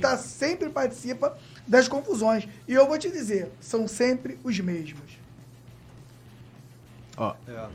[0.00, 2.48] tá, sempre participa das confusões.
[2.66, 5.08] E eu vou te dizer, são sempre os mesmos.
[7.16, 7.32] Oh.
[7.48, 7.68] É,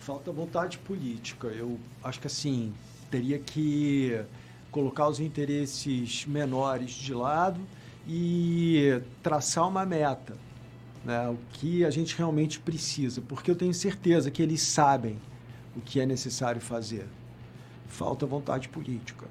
[0.00, 1.46] falta vontade política.
[1.46, 2.74] Eu acho que assim,
[3.08, 4.20] teria que
[4.72, 7.60] colocar os interesses menores de lado
[8.04, 10.36] e traçar uma meta.
[11.04, 15.18] Né, o que a gente realmente precisa, porque eu tenho certeza que eles sabem
[15.76, 17.06] o que é necessário fazer.
[17.86, 19.26] Falta vontade política.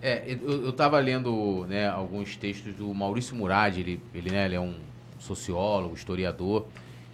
[0.00, 4.60] É, eu, estava lendo né, alguns textos do Maurício Murad, ele, ele, né, ele é
[4.60, 4.74] um
[5.18, 6.66] sociólogo, historiador,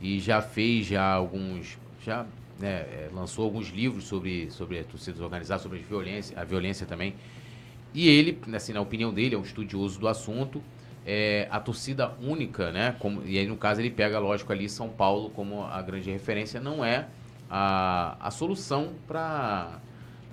[0.03, 1.79] e já fez já alguns.
[2.05, 2.27] já
[2.59, 6.85] né, é, lançou alguns livros sobre, sobre a torcida organizada, sobre a violência, a violência
[6.85, 7.15] também.
[7.95, 10.63] E ele, assim, na opinião dele, é um estudioso do assunto.
[11.07, 12.95] É, a torcida única, né?
[12.99, 16.61] Como, e aí, no caso, ele pega, lógico, ali São Paulo como a grande referência,
[16.61, 17.07] não é
[17.51, 19.81] a, a solução para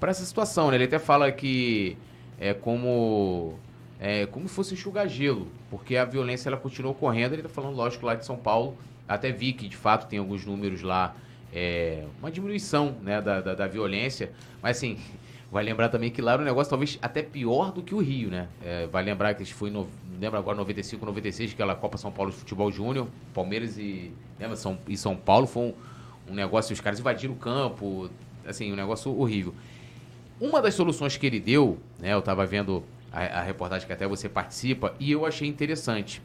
[0.02, 0.70] essa situação.
[0.70, 0.78] Né?
[0.78, 1.98] Ele até fala que
[2.40, 3.58] é como
[4.00, 7.34] é como se fosse enxugar gelo, porque a violência ela continua ocorrendo.
[7.34, 8.78] Ele está falando, lógico, lá de São Paulo.
[9.08, 11.16] Até vi que, de fato, tem alguns números lá,
[11.54, 14.32] é, uma diminuição né, da, da, da, violência.
[14.62, 15.00] Mas, assim,
[15.52, 18.30] vai lembrar também que lá era um negócio talvez até pior do que o Rio,
[18.30, 18.48] né?
[18.64, 19.88] É, vai lembrar que foi, no,
[20.20, 24.78] lembra agora, 95, 96, aquela Copa São Paulo de Futebol Júnior, Palmeiras e, lembra, São,
[24.88, 25.74] e São Paulo foi um,
[26.32, 28.10] um negócio, os caras invadiram o campo,
[28.46, 29.54] assim, um negócio horrível.
[30.40, 34.06] Uma das soluções que ele deu, né, eu estava vendo a, a, reportagem que até
[34.06, 36.22] você participa, e eu achei interessante.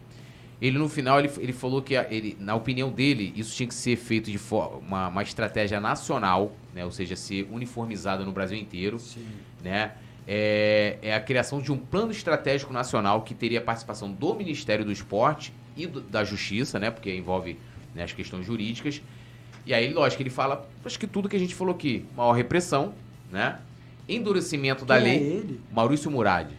[0.62, 3.96] Ele, no final, ele, ele falou que, ele, na opinião dele, isso tinha que ser
[3.96, 4.38] feito de
[4.80, 8.96] uma, uma estratégia nacional, né, ou seja, ser uniformizada no Brasil inteiro.
[9.00, 9.26] Sim.
[9.60, 9.90] Né,
[10.24, 14.84] é, é, a criação de um plano estratégico nacional que teria a participação do Ministério
[14.84, 17.58] do Esporte e do, da Justiça, né, porque envolve
[17.92, 19.02] né, as questões jurídicas.
[19.66, 22.94] E aí, lógico, ele fala, acho que tudo que a gente falou aqui, maior repressão,
[23.32, 23.58] né?
[24.08, 25.16] endurecimento da Quem lei.
[25.16, 25.60] É ele?
[25.72, 26.50] Maurício Murad.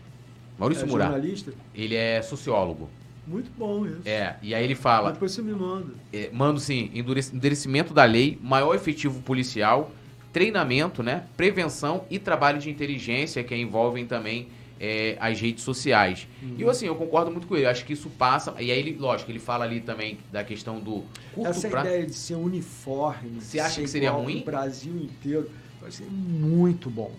[0.60, 1.10] Maurício é Murad.
[1.10, 1.54] Jornalista?
[1.74, 2.90] Ele é sociólogo.
[3.26, 4.02] Muito bom isso.
[4.06, 5.12] É, e aí ele fala.
[5.12, 5.94] Depois você me manda.
[6.12, 9.92] É, mando sim, endurecimento da lei, maior efetivo policial,
[10.32, 11.26] treinamento, né?
[11.38, 14.48] Prevenção e trabalho de inteligência que envolvem também
[14.80, 16.28] é, as redes sociais.
[16.42, 16.56] Uhum.
[16.58, 17.66] E eu, assim, eu concordo muito com ele.
[17.66, 18.54] Acho que isso passa.
[18.60, 21.04] E aí, ele, lógico, ele fala ali também da questão do
[21.34, 21.82] curto Essa pra...
[21.82, 23.40] ideia de ser uniforme.
[23.40, 24.40] Você acha que seria ruim?
[24.40, 25.50] No Brasil inteiro.
[25.80, 27.12] Vai ser muito bom.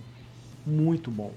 [0.66, 1.32] Muito bom.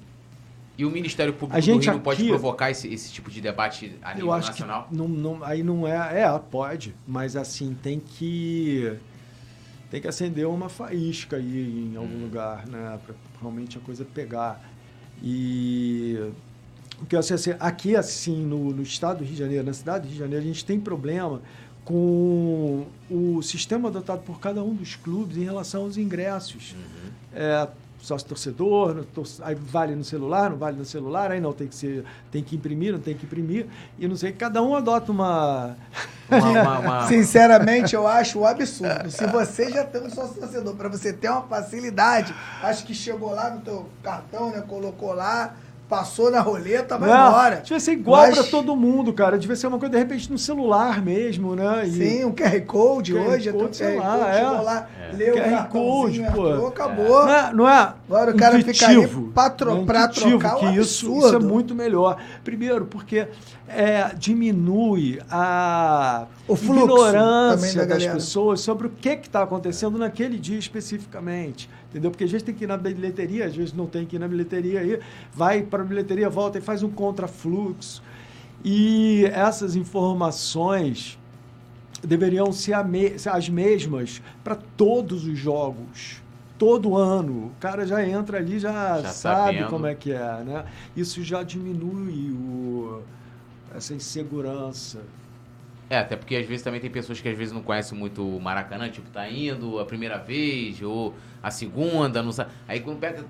[0.78, 3.42] E o Ministério Público a gente do Rio não pode provocar esse, esse tipo de
[3.42, 4.88] debate a nível nacional?
[4.92, 6.22] Não, não, aí não é.
[6.22, 6.96] É, pode.
[7.08, 8.96] Mas assim, tem que.
[9.90, 12.24] Tem que acender uma faísca aí em algum hum.
[12.24, 13.00] lugar, né?
[13.06, 14.62] Pra realmente a coisa pegar.
[15.24, 16.32] E.
[17.00, 20.14] Porque assim, aqui, assim, no, no estado do Rio de Janeiro, na cidade do Rio
[20.14, 21.42] de Janeiro, a gente tem problema
[21.84, 26.74] com o sistema adotado por cada um dos clubes em relação aos ingressos.
[26.74, 27.12] Uhum.
[27.34, 27.68] É,
[28.00, 29.06] sócio torcedor,
[29.42, 32.56] aí vale no celular, não vale no celular, aí não tem que ser, tem que
[32.56, 33.68] imprimir, não tem que imprimir,
[33.98, 35.76] e não sei, cada um adota uma.
[36.30, 37.08] uma, uma, uma...
[37.08, 39.10] Sinceramente, eu acho um absurdo.
[39.10, 43.32] Se você já tem um sócio torcedor, para você ter uma facilidade, acho que chegou
[43.32, 45.56] lá no teu cartão, né, colocou lá,
[45.90, 47.56] Passou na roleta, vai não, embora.
[47.58, 48.36] Devia ser igual Mas...
[48.38, 49.38] para todo mundo, cara.
[49.38, 51.88] Devia ser uma coisa, de repente, no celular mesmo, né?
[51.88, 51.92] E...
[51.92, 53.54] Sim, um QR Code QR hoje.
[53.54, 54.38] Code, sei QR lá, é.
[54.38, 55.16] Chegou lá, é.
[55.16, 56.68] leu QR Code, pô.
[56.68, 57.26] acabou.
[57.26, 61.14] Não é, não é Agora o cara fica ali pra, tro pra trocar que isso,
[61.18, 62.18] isso é muito melhor.
[62.42, 63.28] Primeiro, porque
[63.68, 70.58] é, diminui a o ignorância da das pessoas sobre o que está acontecendo naquele dia
[70.58, 71.70] especificamente.
[71.90, 72.10] Entendeu?
[72.10, 74.28] Porque às vezes tem que ir na bilheteria, às vezes não tem que ir na
[74.28, 75.00] bilheteria, aí
[75.34, 78.02] vai para a bilheteria, volta e faz um contrafluxo.
[78.64, 81.20] E essas informações
[82.02, 86.22] deveriam ser as mesmas para todos os jogos
[86.58, 87.48] todo ano.
[87.48, 89.70] O cara já entra ali, já, já sabe sabendo.
[89.70, 90.66] como é que é, né?
[90.96, 93.02] Isso já diminui o,
[93.76, 95.02] essa insegurança.
[95.90, 98.42] É, até porque às vezes também tem pessoas que às vezes não conhecem muito o
[98.42, 102.52] Maracanã, tipo, tá indo a primeira vez, ou a segunda, não sabe.
[102.68, 103.24] Aí quando pega,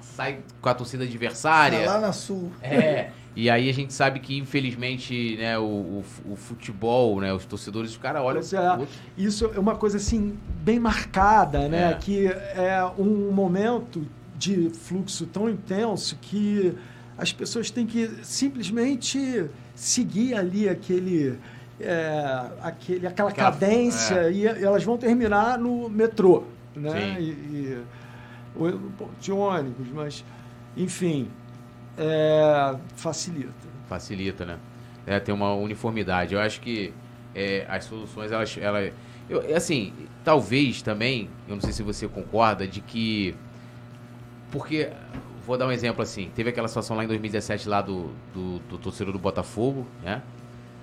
[0.00, 1.84] sai com a torcida adversária.
[1.84, 2.50] Tá lá na sul.
[2.62, 3.10] É.
[3.36, 7.90] e aí a gente sabe que, infelizmente, né, o, o, o futebol, né, os torcedores,
[7.90, 8.40] os caras olham.
[8.40, 8.86] É,
[9.18, 11.92] isso é uma coisa assim, bem marcada, né?
[11.92, 11.94] É.
[11.94, 14.06] Que é um momento
[14.38, 16.74] de fluxo tão intenso que
[17.18, 19.44] as pessoas têm que simplesmente
[19.74, 21.38] seguir ali aquele.
[21.80, 24.32] É, aquele aquela, aquela cadência é.
[24.32, 27.16] e elas vão terminar no metrô, né?
[27.18, 27.82] E, e,
[29.20, 30.24] de ônibus, mas
[30.76, 31.28] enfim,
[31.96, 33.68] é, facilita.
[33.88, 34.58] Facilita, né?
[35.06, 36.34] É, tem uma uniformidade.
[36.34, 36.92] Eu acho que
[37.34, 38.92] é, as soluções, elas, elas
[39.28, 39.92] eu, assim,
[40.24, 43.34] talvez também, eu não sei se você concorda, de que
[44.50, 44.90] porque
[45.46, 46.30] vou dar um exemplo assim.
[46.34, 50.22] Teve aquela situação lá em 2017 lá do, do, do torcedor do Botafogo, né?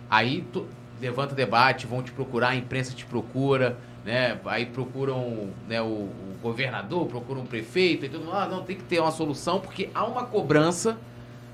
[0.09, 0.65] Aí tu,
[0.99, 4.39] levanta debate, vão te procurar, a imprensa te procura, né?
[4.45, 8.31] Aí procuram né, o, o governador, procuram o prefeito e tudo.
[8.31, 10.97] Ah, não, tem que ter uma solução, porque há uma cobrança,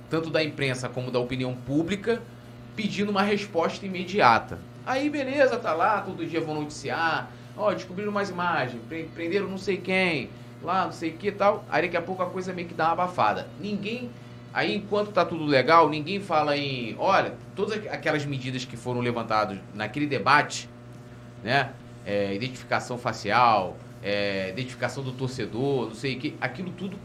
[0.09, 2.21] tanto da imprensa como da opinião pública,
[2.75, 4.59] pedindo uma resposta imediata.
[4.85, 8.81] Aí, beleza, tá lá, todo dia vão noticiar, ó, descobriram mais imagens,
[9.13, 10.29] prenderam não sei quem,
[10.61, 11.63] lá, não sei o que e tal.
[11.69, 13.47] Aí daqui a pouco a coisa meio que dá uma abafada.
[13.59, 14.09] Ninguém.
[14.53, 16.95] Aí enquanto tá tudo legal, ninguém fala em.
[16.99, 20.69] Olha, todas aquelas medidas que foram levantadas naquele debate,
[21.43, 21.71] né?
[22.05, 26.99] É, identificação facial, é, identificação do torcedor, não sei o que, aquilo tudo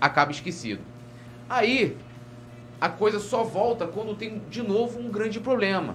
[0.00, 0.82] acaba esquecido.
[1.48, 1.96] Aí
[2.80, 5.94] a coisa só volta quando tem de novo um grande problema.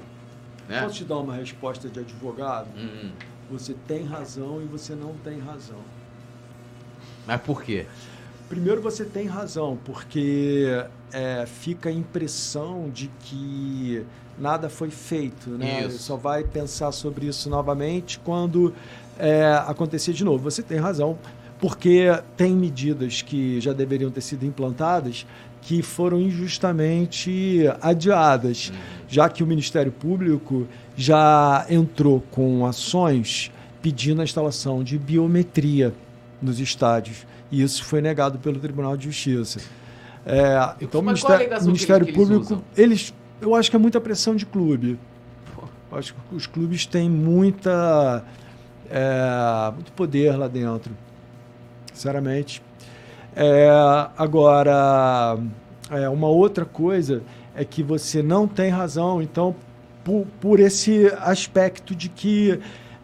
[0.68, 0.82] Né?
[0.82, 2.68] Posso te dar uma resposta de advogado?
[2.78, 3.12] Uhum.
[3.52, 5.80] Você tem razão e você não tem razão.
[7.26, 7.86] Mas por quê?
[8.50, 10.66] Primeiro, você tem razão, porque
[11.12, 14.06] é, fica a impressão de que
[14.40, 15.50] nada foi feito.
[15.50, 15.86] Né?
[15.86, 16.00] Isso.
[16.00, 18.74] Só vai pensar sobre isso novamente quando
[19.20, 20.44] é, acontecer de novo.
[20.44, 21.18] Você tem razão,
[21.60, 25.26] porque tem medidas que já deveriam ter sido implantadas
[25.62, 28.76] que foram injustamente adiadas, uhum.
[29.10, 35.94] já que o Ministério Público já entrou com ações pedindo a instalação de biometria
[36.42, 37.26] nos estádios.
[37.52, 39.60] E isso foi negado pelo Tribunal de Justiça.
[40.26, 44.46] É, então, o Ministério, Ministério que Público, eles, eu acho que é muita pressão de
[44.46, 45.00] clube.
[45.90, 48.26] Eu acho que os clubes têm muita,
[48.90, 50.92] é, muito poder lá dentro,
[51.94, 52.62] sinceramente.
[53.34, 53.70] É,
[54.18, 55.38] agora,
[55.90, 57.24] é, uma outra coisa
[57.56, 59.56] é que você não tem razão, então,
[60.04, 62.60] por, por esse aspecto de que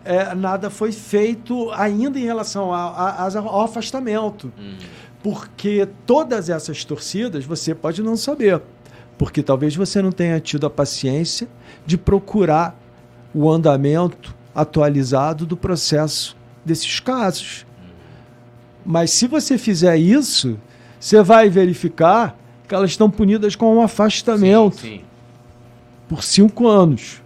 [0.06, 4.51] é, nada foi feito ainda em relação a, a, ao afastamento.
[4.58, 4.78] Uhum.
[5.22, 8.62] Porque todas essas torcidas, você pode não saber,
[9.18, 11.47] Porque talvez você não tenha tido a paciência
[11.86, 12.78] de procurar
[13.34, 16.36] o andamento atualizado do processo
[16.66, 17.66] desses casos.
[18.86, 20.60] Mas se você fizer isso,
[20.99, 22.38] você vai verificar
[22.68, 25.01] que elas estão punidas com um afastamento Sim, sim.
[26.10, 27.22] por cinco anos.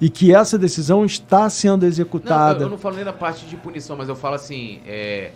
[0.00, 2.58] E que essa decisão está sendo Não, executada.
[2.60, 5.30] eu, eu não falo nem da parte de punição, mas eu falo assim, é,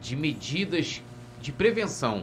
[0.00, 1.02] de medidas
[1.42, 2.22] de prevenção.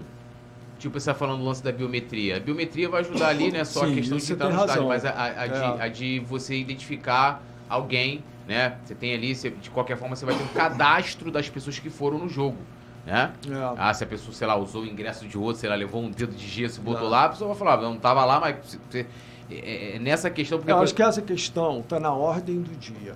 [0.80, 2.38] Tipo, você está falando do lance da biometria.
[2.38, 3.64] A biometria vai ajudar ali, né?
[3.64, 5.84] Só a Sim, questão de tem no estádio, mas a, a- a de, É.
[5.84, 8.76] a de você identificar alguém, né?
[8.84, 11.90] Você tem ali, você- de qualquer forma, você vai ter um cadastro das pessoas que
[11.90, 12.58] foram no jogo,
[13.06, 13.32] né?
[13.50, 13.74] É.
[13.78, 16.12] Ah, se a pessoa, sei lá, usou o ingresso de outro, sei lá, levou um
[16.12, 17.10] dedo de gesso e botou Não.
[17.10, 18.56] lá, a pessoa vai falar, "Ah, não tava lá, mas
[18.90, 19.06] você-
[19.50, 20.58] é, é nessa questão...
[20.58, 23.16] Porque Eu acho que essa questão está na ordem do dia.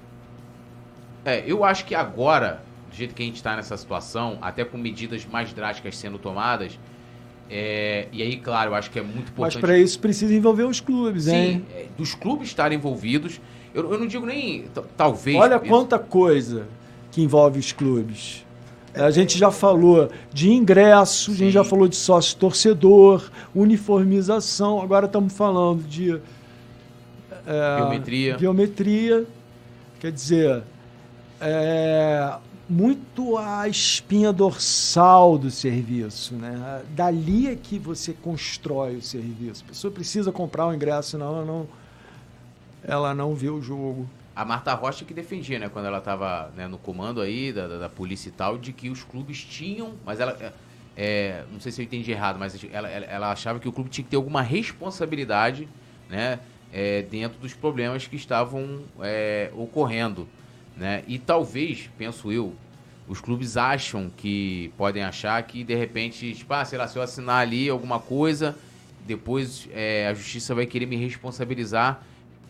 [1.25, 4.77] É, eu acho que agora, do jeito que a gente está nessa situação, até com
[4.77, 6.79] medidas mais drásticas sendo tomadas,
[7.49, 9.61] é, e aí, claro, eu acho que é muito Mas importante.
[9.61, 11.65] para isso precisa envolver os clubes, hein?
[11.67, 13.41] Sim, é, dos clubes estarem envolvidos.
[13.73, 14.65] Eu, eu não digo nem.
[14.95, 15.35] Talvez.
[15.37, 16.67] Olha quanta coisa
[17.11, 18.45] que envolve os clubes.
[18.93, 21.51] A gente já falou de ingresso, a gente Sim.
[21.51, 26.19] já falou de sócio torcedor, uniformização, agora estamos falando de
[27.45, 28.37] é, Biometria.
[28.37, 29.25] biometria.
[29.99, 30.63] Quer dizer,
[31.41, 32.33] é,
[32.69, 36.35] muito a espinha dorsal do serviço.
[36.35, 36.83] Né?
[36.95, 39.63] Dali é que você constrói o serviço.
[39.65, 41.67] A pessoa precisa comprar o ingresso, senão ela não,
[42.83, 44.07] ela não vê o jogo.
[44.39, 47.89] A Marta Rocha que defendia, né, quando ela estava no comando aí da, da, da
[47.89, 50.53] polícia e tal, de que os clubes tinham, mas ela, é,
[50.95, 53.89] é, não sei se eu entendi errado, mas ela, ela, ela achava que o clube
[53.89, 55.67] tinha que ter alguma responsabilidade,
[56.09, 56.39] né,
[56.71, 60.25] é, dentro dos problemas que estavam é, ocorrendo,
[60.77, 62.55] né, e talvez, penso eu,
[63.09, 67.01] os clubes acham que podem achar que de repente, tipo, ah, sei lá, se eu
[67.01, 68.55] assinar ali alguma coisa,
[69.05, 72.05] depois é, a justiça vai querer me responsabilizar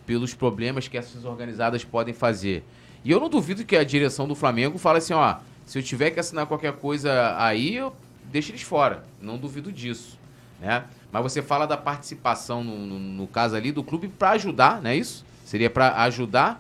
[0.10, 2.64] pelos problemas que essas organizadas podem fazer.
[3.06, 5.36] E eu não duvido que a direção do Flamengo fale assim, ó,
[5.68, 7.94] se eu tiver que assinar qualquer coisa aí, eu
[8.32, 9.04] deixo eles fora.
[9.22, 10.18] Não duvido disso,
[10.60, 10.86] né?
[11.12, 14.90] Mas você fala da participação no, no, no caso ali do clube para ajudar, não
[14.90, 15.24] é isso?
[15.46, 16.60] Seria para ajudar?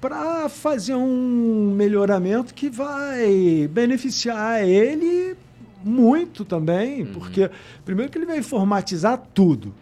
[0.00, 5.36] para fazer um melhoramento que vai beneficiar ele
[5.84, 7.12] muito também, Uhum.
[7.12, 7.48] porque
[7.84, 9.72] primeiro que ele vai informatizar tudo,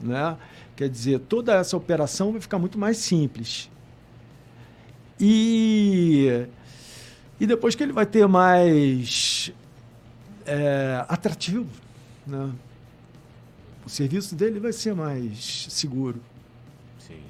[0.00, 0.36] né?
[0.80, 3.68] Quer dizer, toda essa operação vai ficar muito mais simples.
[5.20, 6.46] E,
[7.38, 9.52] e depois que ele vai ter mais
[10.46, 11.66] é, atrativo,
[12.26, 12.50] né?
[13.84, 16.18] O serviço dele vai ser mais seguro,
[16.98, 17.20] Sim.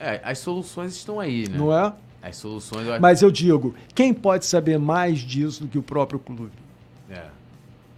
[0.00, 1.56] É, as soluções estão aí, né?
[1.56, 1.92] não é?
[2.20, 2.88] As soluções...
[2.88, 6.50] eu- Mas eu digo, quem pode saber mais disso do que o próprio clube?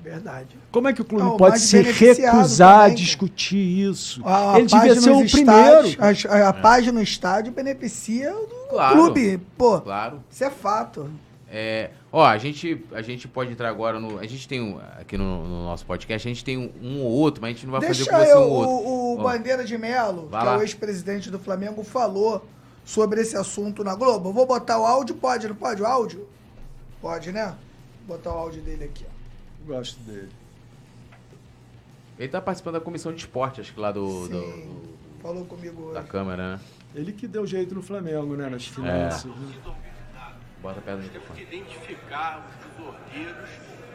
[0.09, 0.12] É.
[0.12, 0.56] Verdade.
[0.72, 3.56] Como é que o clube Não, o pode se recusar a também, discutir
[3.90, 4.20] isso?
[4.24, 5.96] A, a Ele devia página ser o primeiro.
[6.44, 8.96] a, a página no estádio beneficia o Claro.
[8.96, 9.38] clube.
[9.56, 10.22] Pô, Claro.
[10.30, 11.11] isso é fato.
[11.50, 14.18] É, ó, a gente, a gente pode entrar agora no.
[14.18, 17.11] A gente tem um, aqui no, no nosso podcast, a gente tem um, um ou
[17.11, 18.70] outro, mas a gente não vai Deixa fazer com você eu, um ou outro.
[18.90, 19.22] o, o Ó.
[19.22, 20.59] Bandeira de Melo, Vai que é lá.
[20.59, 22.44] o ex-presidente do Flamengo, falou
[22.84, 24.28] sobre esse assunto na Globo.
[24.28, 26.28] Eu vou botar o áudio, pode, não pode o áudio?
[27.00, 27.54] Pode, né?
[28.06, 29.18] Vou botar o áudio dele aqui, ó.
[29.69, 30.31] Gosto dele.
[32.19, 35.93] Ele tá participando da comissão de esporte, acho que lá do, Sim, do- falou comigo
[35.93, 36.09] da hoje.
[36.09, 36.61] Câmara, né?
[36.95, 38.49] Ele que deu jeito no Flamengo, né?
[38.49, 39.27] Nas finanças.
[39.31, 39.55] né?
[40.61, 41.47] Bota perto do Temos microfone.
[41.47, 43.51] que identificar os desorgueiros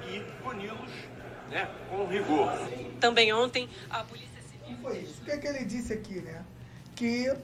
[0.09, 0.91] e puni-los
[1.49, 2.51] né, com rigor.
[3.01, 4.77] Também ontem, a Polícia Civil.
[4.81, 5.21] Foi isso.
[5.21, 6.45] O que, é que ele disse aqui, né?
[6.95, 7.35] Que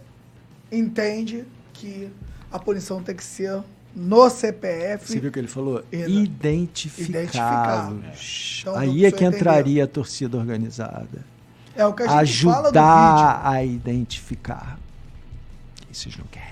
[0.71, 2.09] entende que
[2.51, 3.61] a punição tem que ser
[3.99, 5.07] no CPF.
[5.07, 5.83] Você viu o que ele falou?
[5.91, 8.61] Identificá-los.
[8.61, 9.37] Então, Aí é que entender.
[9.37, 11.25] entraria a torcida organizada.
[11.75, 12.81] É o que a gente fala do vídeo.
[12.81, 14.79] Ajudar a identificar.
[15.91, 16.47] Isso vocês não querem.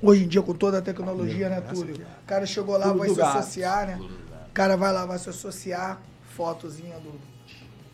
[0.00, 1.94] Hoje em dia, com toda a tecnologia, né, Essa Túlio?
[1.94, 3.38] O cara chegou lá, Pulo vai se gato.
[3.38, 4.00] associar, né?
[4.48, 6.02] O cara vai lá, vai se associar,
[6.34, 7.12] fotozinha do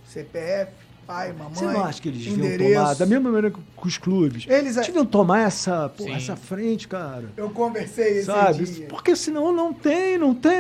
[0.07, 0.73] CPF,
[1.09, 2.75] pai, mamãe, Você não acha que eles deviam endereço.
[2.75, 6.13] tomar, da mesma maneira que com os clubes, Eles, deviam tomar essa, Sim.
[6.13, 7.33] essa frente, cara?
[7.35, 8.65] Eu conversei esse Sabe?
[8.65, 8.87] dia.
[8.89, 10.59] Porque senão não tem, não tem,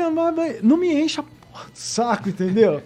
[0.62, 2.80] não me enche a porra saco, entendeu?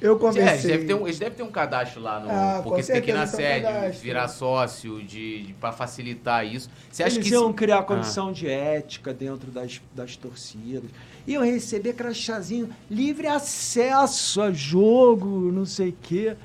[0.00, 0.52] Eu É, conversei.
[0.52, 2.30] eles devem, ter um, eles devem ter um cadastro lá no.
[2.30, 4.00] Ah, porque você tem que ir na sede, cadastro.
[4.02, 6.70] virar sócio, de, de, pra facilitar isso.
[6.90, 7.34] Você acha Eles que.
[7.34, 7.82] iam se- criar Ah.
[7.82, 10.88] condição de ética dentro das, das torcidas.
[11.26, 16.36] Iam receber crachazinho, livre acesso a jogo, não sei o quê.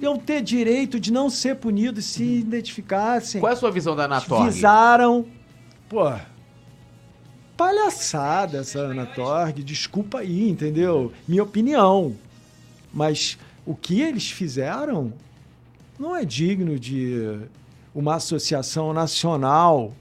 [0.00, 3.40] Iam ter direito de não ser punidos se identificassem.
[3.40, 4.44] Qual é a sua visão da Anatorg?
[4.50, 5.26] Visaram.
[5.88, 6.12] Pô.
[7.56, 11.12] palhaçada essa Ana Torg, desculpa aí, entendeu?
[11.26, 12.14] Minha opinião.
[12.96, 13.36] Mas
[13.66, 15.12] o que eles fizeram
[15.98, 17.38] não é digno de
[17.94, 19.92] uma associação nacional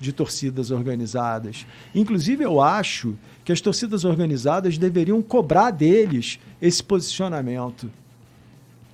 [0.00, 1.66] de torcidas organizadas.
[1.94, 7.90] Inclusive, eu acho que as torcidas organizadas deveriam cobrar deles esse posicionamento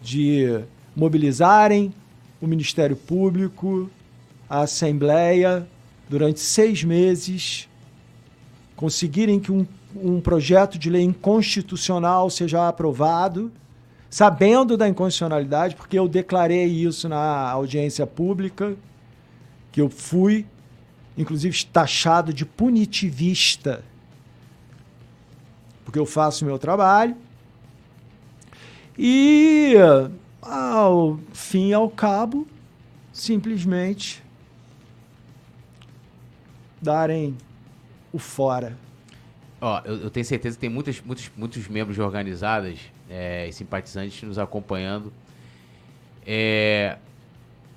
[0.02, 0.64] de
[0.96, 1.94] mobilizarem
[2.40, 3.88] o Ministério Público,
[4.50, 5.64] a Assembleia,
[6.08, 7.68] durante seis meses,
[8.74, 9.64] conseguirem que um,
[9.96, 13.52] um projeto de lei inconstitucional seja aprovado,
[14.10, 18.76] sabendo da inconstitucionalidade, porque eu declarei isso na audiência pública,
[19.72, 20.46] que eu fui,
[21.16, 23.84] inclusive, taxado de punitivista,
[25.84, 27.16] porque eu faço o meu trabalho.
[28.96, 29.74] E,
[30.40, 32.46] ao fim e ao cabo,
[33.12, 34.22] simplesmente
[36.80, 37.36] darem
[38.12, 38.83] o fora.
[39.66, 43.52] Ó, eu, eu tenho certeza que tem muitos, muitos, muitos membros de organizadas é, e
[43.54, 45.10] simpatizantes nos acompanhando.
[46.26, 46.98] É,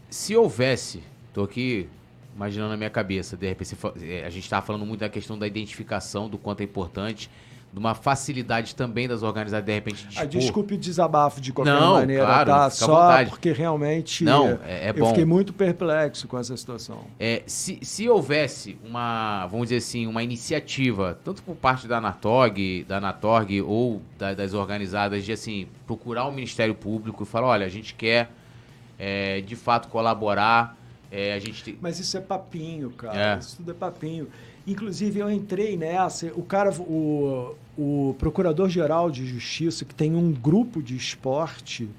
[0.09, 1.01] se houvesse,
[1.33, 1.88] tô aqui
[2.35, 5.47] imaginando na minha cabeça, de repente é, a gente estava falando muito da questão da
[5.47, 7.29] identificação, do quanto é importante
[7.78, 10.28] uma facilidade também das organizadas de repente Ah, dispor.
[10.41, 12.69] desculpe o desabafo de qualquer Não, maneira, claro, tá?
[12.69, 17.05] Só porque realmente Não, é- é eu fiquei muito perplexo com essa situação.
[17.19, 22.84] É, se, se houvesse uma, vamos dizer assim, uma iniciativa, tanto por parte da Anatorg,
[22.88, 27.65] da Anatorg ou da- das organizadas, de assim, procurar o Ministério Público e falar, olha,
[27.65, 28.30] a gente quer
[28.99, 30.75] é, de fato colaborar,
[31.11, 31.78] é, a gente.
[31.80, 33.36] Mas isso é papinho, cara.
[33.36, 33.38] É.
[33.38, 34.28] Isso tudo é papinho.
[34.68, 36.28] Inclusive, eu entrei nessa.
[36.36, 41.89] O cara, o, o procurador-geral de justiça, que tem um grupo de esporte,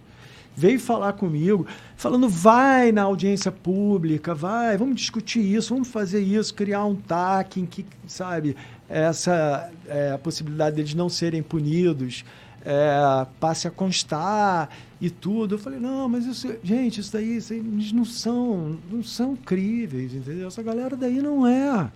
[0.55, 1.67] veio falar comigo,
[1.97, 7.59] falando: vai na audiência pública, vai, vamos discutir isso, vamos fazer isso, criar um TAC
[7.59, 8.55] em que, sabe,
[8.87, 12.23] essa é, a possibilidade deles não serem punidos.
[12.65, 14.69] é, passe a constar
[15.01, 15.55] e tudo.
[15.55, 19.37] Eu falei, não, mas isso, gente, isso daí, isso aí, eles não são, não são
[19.37, 20.49] críveis, entendeu?
[20.49, 21.91] Essa galera daí não é.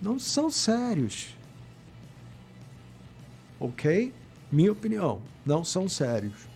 [0.00, 1.36] Não são sérios.
[3.58, 4.12] Ok?
[4.50, 6.48] Minha opinião, não são sérios.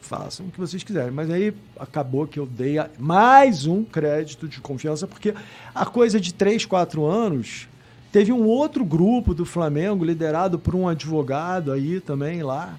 [0.00, 1.12] Façam o que vocês quiserem.
[1.12, 5.34] Mas aí acabou que eu dei mais um crédito de confiança, porque
[5.74, 7.68] a coisa de 3, 4 anos
[8.10, 12.78] teve um outro grupo do Flamengo, liderado por um advogado aí também lá,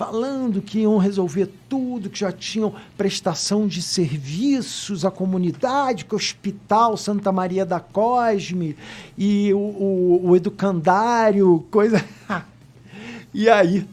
[0.00, 6.16] falando que iam resolver tudo, que já tinham prestação de serviços à comunidade, que o
[6.16, 8.78] Hospital Santa Maria da Cosme
[9.18, 12.02] e o, o, o educandário, coisa.
[13.34, 13.86] e aí.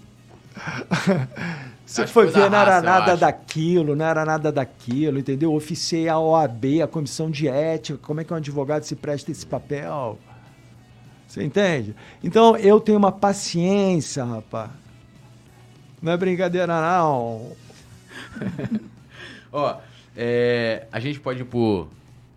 [1.86, 5.53] Você Acho foi ver, não era nada daquilo, não era nada daquilo, entendeu?
[5.53, 9.45] Oficiei a OAB, a comissão de ética, como é que um advogado se presta esse
[9.45, 10.18] papel?
[11.28, 11.93] Você entende?
[12.24, 14.86] Então eu tenho uma paciência, rapaz.
[16.02, 17.52] Não é brincadeira, não.
[19.52, 19.78] Ó,
[20.16, 21.88] é, a gente pode ir por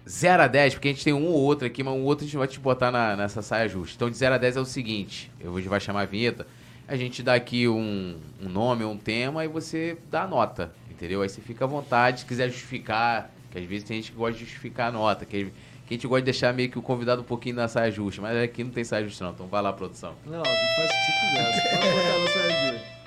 [0.09, 2.27] 0 a 10, porque a gente tem um ou outro aqui, mas um outro a
[2.27, 3.95] gente vai te botar na- nessa saia justa.
[3.97, 6.47] Então, de 0 a 10 é o seguinte: eu, gente vai chamar a vinheta,
[6.89, 11.23] a gente dá aqui um, um nome, um tema, e você dá a nota, entendeu?
[11.23, 14.35] Aí você fica à vontade, se quiser justificar, que às vezes tem gente que gosta
[14.35, 15.53] de justificar a nota, que, que
[15.91, 18.37] a gente gosta de deixar meio que o convidado um pouquinho na saia justa, mas
[18.43, 19.33] aqui não tem saia justa, não.
[19.33, 20.15] Então, vai lá, produção.
[20.25, 21.53] Não, faz o que você quiser.
[21.53, 23.00] Você pode botar na saia justa.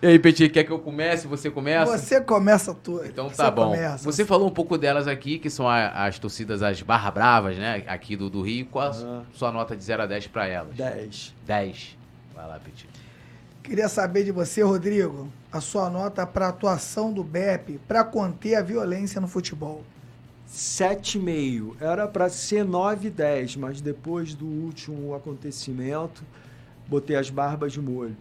[0.00, 1.26] E aí, Petit, quer que eu comece?
[1.26, 1.98] Você começa?
[1.98, 3.04] Você começa tudo.
[3.04, 3.70] Então tá bom.
[3.72, 4.04] Começa.
[4.04, 7.82] Você falou um pouco delas aqui, que são a- as torcidas, as barra bravas, né?
[7.86, 8.66] Aqui do, do Rio.
[8.66, 9.24] Qual a Aham.
[9.32, 10.76] sua nota de 0 a 10 pra elas?
[10.76, 11.34] 10.
[11.44, 11.98] 10.
[12.32, 12.88] Vai lá, Petit.
[13.62, 18.62] Queria saber de você, Rodrigo, a sua nota para atuação do BEP para conter a
[18.62, 19.82] violência no futebol.
[20.48, 21.74] 7,5.
[21.80, 26.22] Era para ser 9 10, mas depois do último acontecimento,
[26.86, 28.16] botei as barbas de molho.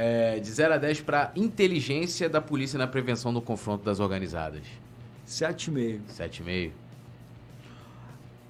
[0.00, 4.62] É, de 0 a 10 pra inteligência da polícia na prevenção do confronto das organizadas.
[5.26, 6.02] 7,5.
[6.16, 6.70] 7,5.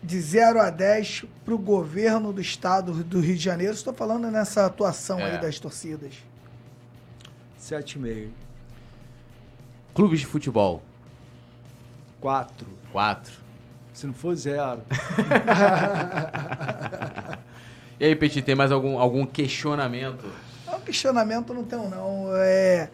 [0.03, 3.73] De 0 a 10 para o governo do estado do Rio de Janeiro.
[3.73, 5.37] Estou falando nessa atuação É.
[5.37, 6.13] aí das torcidas.
[7.59, 8.29] 7,5.
[9.95, 10.83] Clubes de futebol.
[12.21, 12.67] 4.
[12.93, 13.33] 4.
[13.95, 14.83] Se não for zero.
[18.01, 20.25] E aí, Petit, tem mais algum, algum questionamento?
[20.89, 22.35] Questionamento não tem, não.
[22.35, 22.89] É,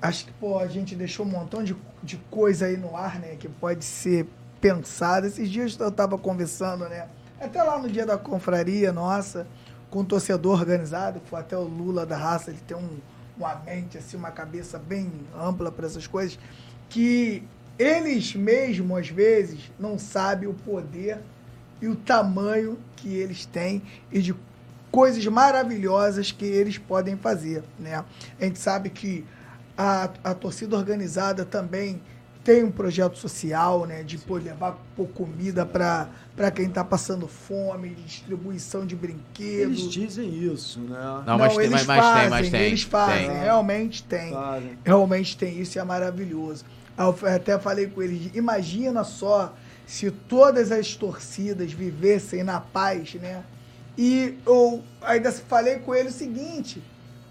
[0.00, 3.34] acho que, pô, a gente deixou um montão de, de coisa aí no ar, né?
[3.34, 4.24] Que pode ser
[4.60, 5.26] pensada.
[5.26, 7.08] Esses dias eu tava conversando, né?
[7.40, 9.48] Até lá no dia da confraria nossa,
[9.90, 12.98] com um torcedor organizado, foi até o Lula da raça, ele tem um,
[13.36, 16.38] uma mente, assim, uma cabeça bem ampla para essas coisas,
[16.88, 17.42] que
[17.76, 21.18] eles mesmos, às vezes, não sabem o poder
[21.82, 24.36] e o tamanho que eles têm e de
[24.90, 28.04] coisas maravilhosas que eles podem fazer, né?
[28.40, 29.24] A gente sabe que
[29.76, 32.00] a, a torcida organizada também
[32.48, 37.90] tem um projeto social, né, de pô, levar pô, comida para quem está passando fome,
[37.90, 39.80] distribuição de brinquedos.
[39.80, 41.22] Eles dizem isso, né?
[41.26, 42.62] Não, mas tem, eles mas, mas fazem, tem, mas tem.
[42.62, 43.38] eles fazem, tem.
[43.40, 44.32] realmente tem.
[44.32, 44.78] Fazem.
[44.82, 46.64] Realmente tem isso e é maravilhoso.
[46.96, 49.54] Aí Eu até falei com eles, imagina só
[49.86, 53.44] se todas as torcidas vivessem na paz, né?
[53.98, 56.80] E eu ainda falei com ele o seguinte,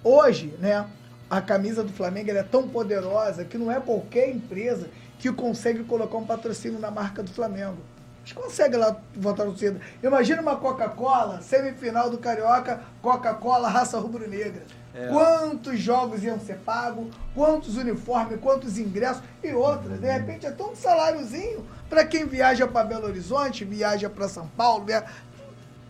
[0.04, 0.86] hoje, né,
[1.30, 6.18] a camisa do Flamengo é tão poderosa que não é qualquer empresa que consegue colocar
[6.18, 7.78] um patrocínio na marca do Flamengo.
[8.20, 9.56] Eles conseguem lá votar no.
[10.04, 14.64] Imagina uma Coca-Cola, semifinal do Carioca, Coca-Cola, raça rubro-negra.
[14.94, 15.08] É.
[15.08, 20.00] Quantos jogos iam ser pagos, quantos uniformes, quantos ingressos e outras.
[20.00, 24.86] De repente, até um saláriozinho para quem viaja para Belo Horizonte, viaja para São Paulo.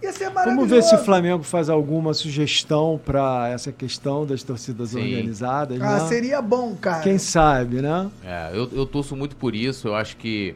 [0.02, 0.56] Ia ser maravilhoso.
[0.56, 5.00] Vamos ver se o Flamengo faz alguma sugestão para essa questão das torcidas Sim.
[5.02, 6.08] organizadas, Ah, né?
[6.08, 7.02] seria bom, cara.
[7.04, 8.10] Quem sabe, né?
[8.24, 9.88] É, eu, eu torço muito por isso.
[9.88, 10.56] Eu acho que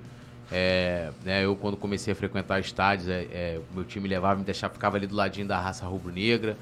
[0.51, 4.45] é, né, eu quando comecei a frequentar estádios, é, é, o meu time levava, me
[4.45, 6.55] deixava, ficava ali do ladinho da raça rubro-negra.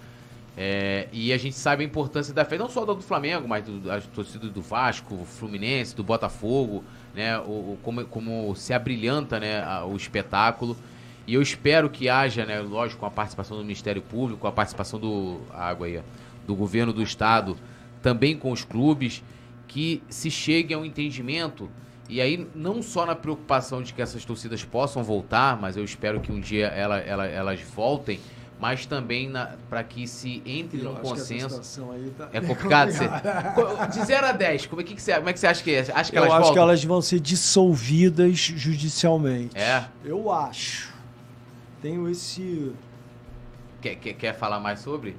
[0.57, 3.80] É, e a gente sabe a importância da fé, não só do Flamengo, mas do,
[3.80, 6.84] das torcidas do Vasco, Fluminense, do Botafogo,
[7.15, 7.38] né?
[7.39, 7.41] O,
[7.73, 10.75] o- como, como se abrilhanta né, a- o espetáculo.
[11.30, 14.51] E eu espero que haja, né, lógico, com a participação do Ministério Público, com a
[14.51, 16.01] participação do água aí,
[16.47, 17.55] do governo do estado,
[18.01, 19.21] também com os clubes,
[19.67, 21.69] que se chegue a um entendimento.
[22.09, 26.19] E aí, não só na preocupação de que essas torcidas possam voltar, mas eu espero
[26.19, 28.19] que um dia ela, ela- elas voltem,
[28.59, 29.32] mas também
[29.69, 32.11] para que se entre Eu num acho que essa consenso.
[32.17, 32.91] tá- É complicado.
[32.91, 33.07] Você...
[33.99, 35.69] De 0 a 10, como é que, que você, como é que você acha que
[35.75, 35.82] é?
[35.93, 36.53] Acha que Eu elas acho voltam?
[36.53, 39.55] que elas vão ser dissolvidas judicialmente.
[39.55, 39.84] É?
[40.03, 40.88] Eu acho.
[41.82, 42.73] Tenho esse.
[43.82, 45.15] Quer, quer, quer falar mais sobre?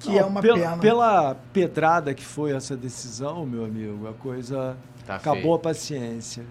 [0.00, 0.78] Que Não, é uma pela, pena.
[0.78, 4.76] Pela pedrada que foi essa decisão, meu amigo, a coisa.
[5.06, 5.54] Tá acabou feio.
[5.54, 6.44] a paciência.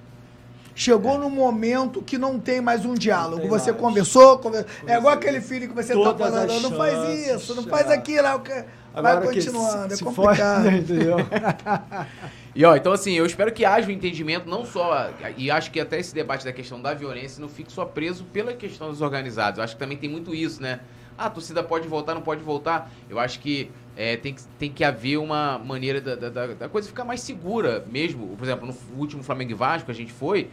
[0.74, 3.48] Chegou num momento que não tem mais um diálogo.
[3.50, 3.82] Você mais.
[3.84, 7.28] conversou, conver- é igual aquele filho que você tá Todas falando, as não faz chances,
[7.44, 7.94] isso, não faz é.
[7.94, 10.70] aquilo, é vai Agora que continuando, se- é se for- complicado.
[10.72, 11.18] entendeu?
[12.54, 15.10] E ó, então assim, eu espero que haja um entendimento, não só.
[15.38, 18.52] E acho que até esse debate da questão da violência não fique só preso pela
[18.54, 19.58] questão dos organizados.
[19.58, 20.82] Eu acho que também tem muito isso, né?
[21.18, 22.92] Ah, a torcida pode voltar, não pode voltar.
[23.10, 26.88] Eu acho que é, tem, que tem que haver uma maneira da, da- da, coisa
[26.88, 28.36] ficar mais segura mesmo.
[28.38, 30.50] Por exemplo, no último Flamengo e Vasco a gente foi.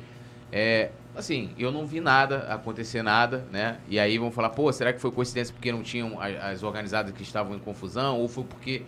[0.50, 3.78] É, assim, eu não vi nada acontecer nada, né?
[3.88, 7.12] E aí vão falar, pô, será que foi coincidência porque não tinham a- as organizadas
[7.14, 8.18] que estavam em confusão?
[8.18, 8.82] Ou foi porque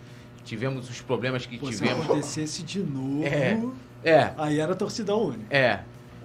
[0.44, 2.04] tivemos os problemas que Pô, se tivemos?
[2.06, 3.58] acontecesse de novo, É.
[4.02, 5.54] É, aí era torcida única.
[5.54, 5.80] é.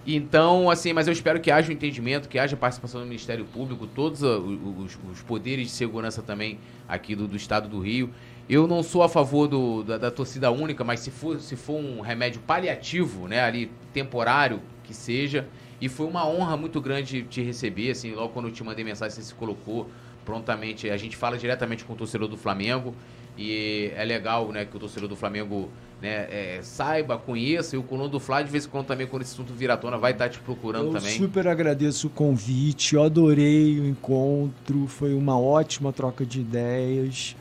[0.07, 3.87] Então, assim, mas eu espero que haja um entendimento, que haja participação do Ministério Público,
[3.87, 8.11] todos ah, os, os poderes de segurança também aqui do, do estado do Rio.
[8.47, 11.77] Eu não sou a favor do- da, da torcida única, mas se for, se for
[11.77, 15.47] um remédio paliativo, né, ali, temporário, que seja.
[15.81, 19.15] E foi uma honra muito grande te receber, assim, logo quando eu te mandei mensagem,
[19.15, 19.89] você se colocou
[20.23, 20.87] prontamente.
[20.89, 22.93] A gente fala diretamente com o torcedor do Flamengo.
[23.37, 25.69] E é legal, né, que o torcedor do Flamengo
[26.01, 27.75] né, é, saiba, conheça.
[27.75, 29.77] E o Coluna do Flá, de vez em quando, também, quando esse assunto vir à
[29.77, 31.17] tona, vai estar te procurando Eu também.
[31.17, 37.35] super agradeço o convite, eu adorei o encontro, foi uma ótima troca de ideias.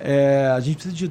[0.00, 1.08] É, a gente precisa de,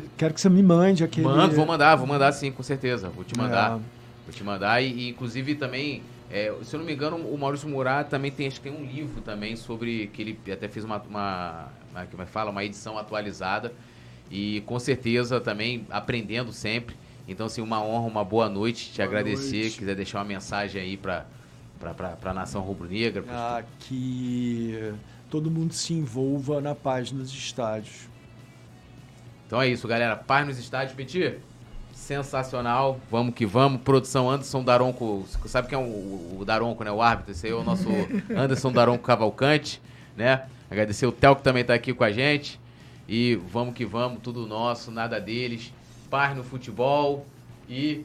[0.00, 1.26] de- Quero que você me mande aquele.
[1.26, 3.10] Mando, vou mandar, vou mandar sim, com certeza.
[3.10, 3.72] Vou te mandar.
[3.72, 3.80] É.
[4.26, 4.82] Vou te mandar.
[4.82, 8.46] E, e, inclusive, também, é, se eu não me engano, o Maurício Murat também tem,
[8.46, 10.06] acho que tem um livro também sobre.
[10.08, 10.98] que ele até fez uma.
[11.02, 11.68] uma,
[12.10, 12.50] como é que fala?
[12.50, 13.72] Uma edição atualizada.
[14.30, 16.94] E com certeza também aprendendo sempre.
[17.26, 18.90] Então, assim, uma honra, uma boa noite.
[18.92, 19.60] Te Boa agradecer.
[19.60, 19.78] noite.
[19.78, 21.26] Quiser deixar uma mensagem aí pra,
[22.20, 23.24] pra nação rubro-negra.
[23.28, 24.92] Ah, que
[25.28, 28.08] todo mundo se envolva na paz nos estádios.
[29.46, 30.14] Então é isso, galera.
[30.16, 31.38] Paz nos estádios, Petit.
[32.10, 32.98] Sensacional.
[33.08, 33.82] Vamos que vamos.
[33.82, 35.24] Produção Anderson Daronco.
[35.46, 36.90] Sabe quem é o, o Daronco, né?
[36.90, 37.30] O árbitro.
[37.30, 37.88] Esse aí é o nosso
[38.36, 39.80] Anderson Daronco Cavalcante,
[40.16, 40.42] né?
[40.68, 42.58] Agradecer o Theo que também tá aqui com a gente.
[43.08, 45.72] E vamos que vamos, tudo nosso, nada deles.
[46.10, 47.24] Paz no futebol
[47.68, 48.04] e.